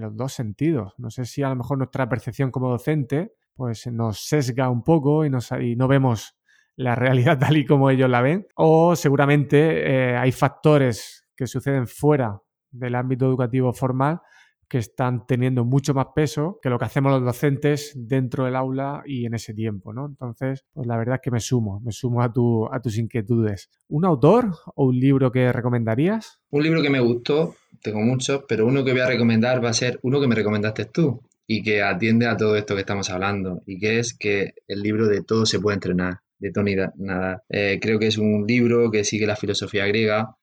[0.00, 0.94] los dos sentidos.
[0.98, 5.24] No sé si a lo mejor nuestra percepción como docente pues nos sesga un poco
[5.24, 5.30] y,
[5.60, 6.36] y no vemos
[6.74, 11.86] la realidad tal y como ellos la ven, o seguramente eh, hay factores que suceden
[11.86, 14.22] fuera del ámbito educativo formal
[14.68, 19.02] que están teniendo mucho más peso que lo que hacemos los docentes dentro del aula
[19.06, 20.06] y en ese tiempo, ¿no?
[20.06, 23.70] Entonces, pues la verdad es que me sumo, me sumo a, tu, a tus inquietudes.
[23.88, 26.40] ¿Un autor o un libro que recomendarías?
[26.50, 29.74] Un libro que me gustó, tengo muchos, pero uno que voy a recomendar va a
[29.74, 33.62] ser uno que me recomendaste tú y que atiende a todo esto que estamos hablando
[33.66, 37.44] y que es que el libro de Todo se puede entrenar de Tony Nada.
[37.48, 40.36] Eh, creo que es un libro que sigue la filosofía griega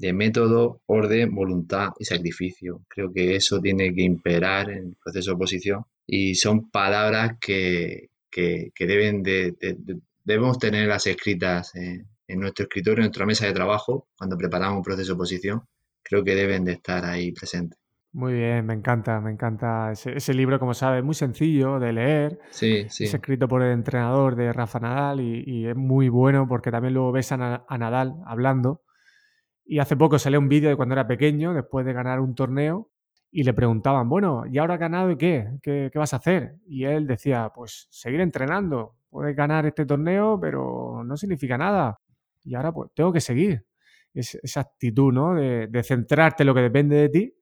[0.00, 2.80] de método, orden, voluntad y sacrificio.
[2.88, 8.08] Creo que eso tiene que imperar en el proceso de oposición y son palabras que,
[8.78, 9.54] deben de,
[10.24, 15.08] debemos tenerlas escritas en, nuestro escritorio, en nuestra mesa de trabajo, cuando preparamos un proceso
[15.08, 15.62] de oposición.
[16.02, 17.78] Creo que deben de estar ahí presentes.
[18.12, 22.38] Muy bien, me encanta, me encanta ese, libro, como sabes, muy sencillo de leer.
[22.48, 23.04] Sí, sí.
[23.04, 27.12] Es escrito por el entrenador de Rafa Nadal y, es muy bueno porque también luego
[27.12, 28.80] ves a, a Nadal hablando
[29.64, 32.90] y hace poco salió un vídeo de cuando era pequeño, después de ganar un torneo,
[33.32, 35.46] y le preguntaban, bueno, ¿y ahora ha ganado y qué?
[35.62, 35.90] qué?
[35.94, 36.56] vas a hacer?
[36.66, 38.96] Y él decía, pues seguir entrenando.
[39.08, 42.00] Puedes ganar este torneo, pero no significa nada.
[42.42, 43.64] Y ahora pues tengo que seguir.
[44.12, 45.34] Es, esa actitud, ¿no?
[45.34, 47.34] De, centrarte en lo que depende de ti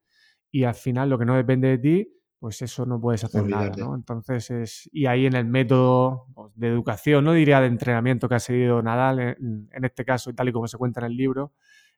[0.51, 3.73] y al final lo que no depende de ti, pues eso no puedes hacer nada,
[3.77, 3.95] ¿no?
[3.95, 4.89] Entonces es...
[4.93, 8.83] Y ahí en el método pues, de educación, no diría de entrenamiento que ha seguido
[8.83, 11.53] Nadal, en, en este caso, y tal y como se cuenta en el libro,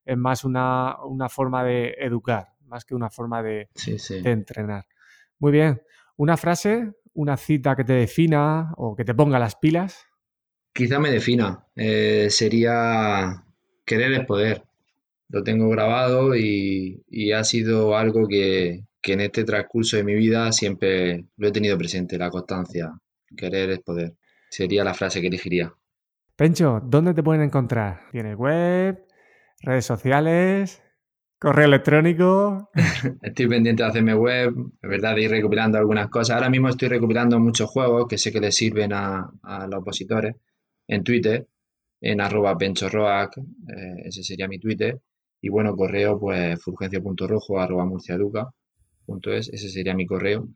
[0.04, 0.96] es más una,
[1.28, 3.68] forma de educar, más que una forma de,
[4.24, 4.86] entrenar.
[5.38, 5.82] Muy bien.
[6.16, 10.06] ¿Una frase, una cita que te defina o que te ponga las pilas?
[10.72, 11.66] Quizá me defina.
[11.74, 13.44] Eh, sería
[13.84, 14.64] querer es poder.
[15.28, 20.50] Lo tengo grabado y, ha sido algo que, que, en este transcurso de mi vida
[20.52, 22.92] siempre lo he tenido presente, la constancia.
[23.36, 24.14] Querer es poder.
[24.50, 25.72] Sería la frase que elegiría.
[26.34, 28.00] Pencho, ¿dónde te pueden encontrar?
[28.10, 29.06] ¿Tienes web?
[29.60, 30.82] Redes sociales,
[31.38, 32.70] correo electrónico.
[33.22, 36.36] Estoy pendiente de hacerme web, de verdad, de ir recopilando algunas cosas.
[36.36, 39.30] Ahora mismo estoy recopilando muchos juegos que sé que les sirven a,
[39.68, 40.36] los opositores
[40.88, 41.46] en Twitter,
[42.00, 45.00] en arroba penchorroac, eh, ese sería mi Twitter.
[45.42, 50.48] Y bueno, correo, pues fulgencio.rojo arroba murciaduca.es, ese sería mi correo.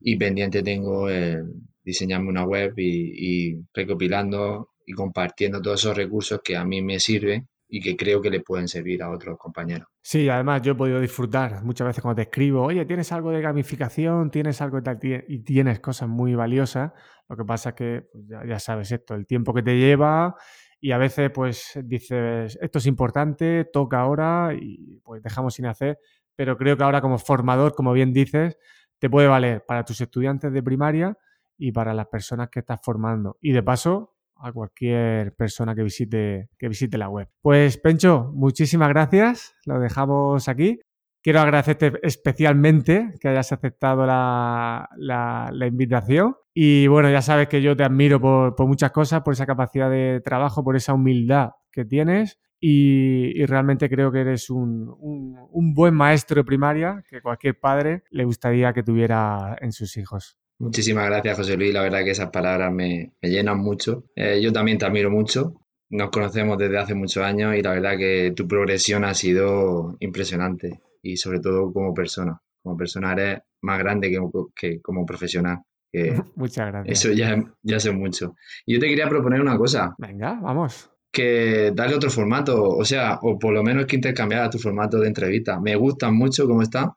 [0.00, 1.44] Y pendiente tengo el
[1.84, 6.98] diseñarme una web y, y recopilando y compartiendo todos esos recursos que a mí me
[6.98, 9.88] sirven y que creo que le pueden servir a otros compañeros.
[10.00, 13.40] Sí, además yo he podido disfrutar muchas veces cuando te escribo, oye, tienes algo de
[13.40, 16.92] gamificación, tienes algo de tal, y tienes cosas muy valiosas.
[17.28, 20.36] Lo que pasa es que pues, ya, sabes esto, el tiempo que te lleva
[20.80, 25.98] y a veces pues dices, esto es importante, toca ahora y pues dejamos sin hacer,
[26.36, 28.56] pero creo que ahora como formador, como bien dices,
[29.00, 31.18] te puede valer para tus estudiantes de primaria
[31.58, 33.36] y para las personas que estás formando.
[33.40, 34.13] Y de paso,
[34.44, 37.28] a cualquier persona que visite, que visite la web.
[37.40, 40.80] Pues Pencho, muchísimas gracias, lo dejamos aquí.
[41.22, 44.86] Quiero agradecerte especialmente que hayas aceptado la,
[45.66, 46.36] invitación.
[46.52, 50.20] Y bueno, ya sabes que yo te admiro por, muchas cosas, por esa capacidad de
[50.22, 52.38] trabajo, por esa humildad que tienes.
[52.60, 58.24] Y, realmente creo que eres un, un, buen maestro de primaria que cualquier padre le
[58.24, 60.38] gustaría que tuviera en sus hijos.
[60.58, 61.72] Muchísimas gracias, José Luis.
[61.72, 64.04] La verdad que esas palabras me, llenan mucho.
[64.14, 65.54] Eh, yo también te admiro mucho.
[65.90, 70.80] Nos conocemos desde hace muchos años y la verdad que tu progresión ha sido impresionante
[71.02, 72.40] y sobre todo como persona.
[72.62, 74.10] Como persona eres más grande
[74.54, 75.58] que, como profesional.
[76.36, 76.98] Muchas gracias.
[76.98, 78.34] Eso ya, ya sé mucho.
[78.66, 79.94] Yo te quería proponer una cosa.
[79.98, 80.90] Venga, vamos.
[81.12, 85.06] Que darle otro formato, o sea, o por lo menos que intercambiara tu formato de
[85.06, 85.60] entrevista.
[85.60, 86.96] Me gustan mucho cómo está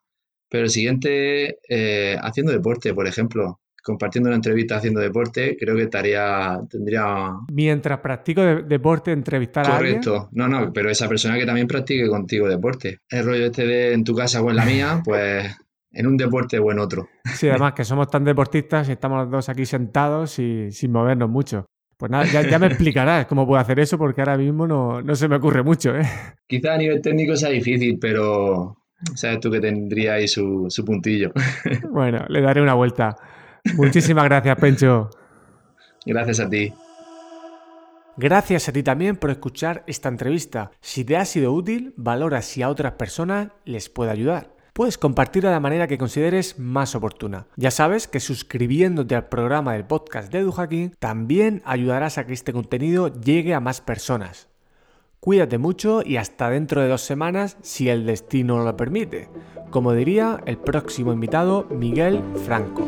[0.49, 5.83] pero el siguiente, eh, haciendo deporte, por ejemplo, compartiendo una entrevista haciendo deporte, creo que
[5.83, 7.31] estaría, tendría...
[7.51, 10.01] Mientras practico deporte, entrevistar a alguien.
[10.01, 10.29] Correcto.
[10.33, 12.99] No, no, pero esa persona que también practique contigo deporte.
[13.09, 15.55] El rollo este de en tu casa o en la mía, pues
[15.91, 17.07] en un deporte o en otro.
[17.33, 21.29] Sí, además que somos tan deportistas y estamos los dos aquí sentados y sin movernos
[21.29, 21.65] mucho.
[21.97, 25.27] Pues nada, ya, me explicarás cómo puedo hacer eso porque ahora mismo no, no se
[25.27, 25.95] me ocurre mucho.
[25.97, 26.03] ¿eh?
[26.45, 28.77] Quizá a nivel técnico sea difícil, pero
[29.15, 31.31] sabes tú que tendría ahí su, su puntillo.
[31.89, 33.15] Bueno, le daré una vuelta.
[33.75, 35.09] Muchísimas gracias, Pencho.
[36.05, 36.73] Gracias a ti.
[38.15, 40.71] Gracias a ti también por escuchar esta entrevista.
[40.81, 44.55] Si te ha sido útil, valora si a otras personas les puede ayudar.
[44.73, 47.47] puedes compartirlo de la manera que consideres más oportuna.
[47.55, 52.53] Ya sabes que suscribiéndote al programa del podcast de EduHacking también ayudarás a que este
[52.53, 54.49] contenido llegue a más personas.
[55.27, 59.27] Cuídate mucho y hasta dentro de dos semanas si el destino lo permite.
[59.71, 62.87] Como diría el próximo invitado, Miguel Franco.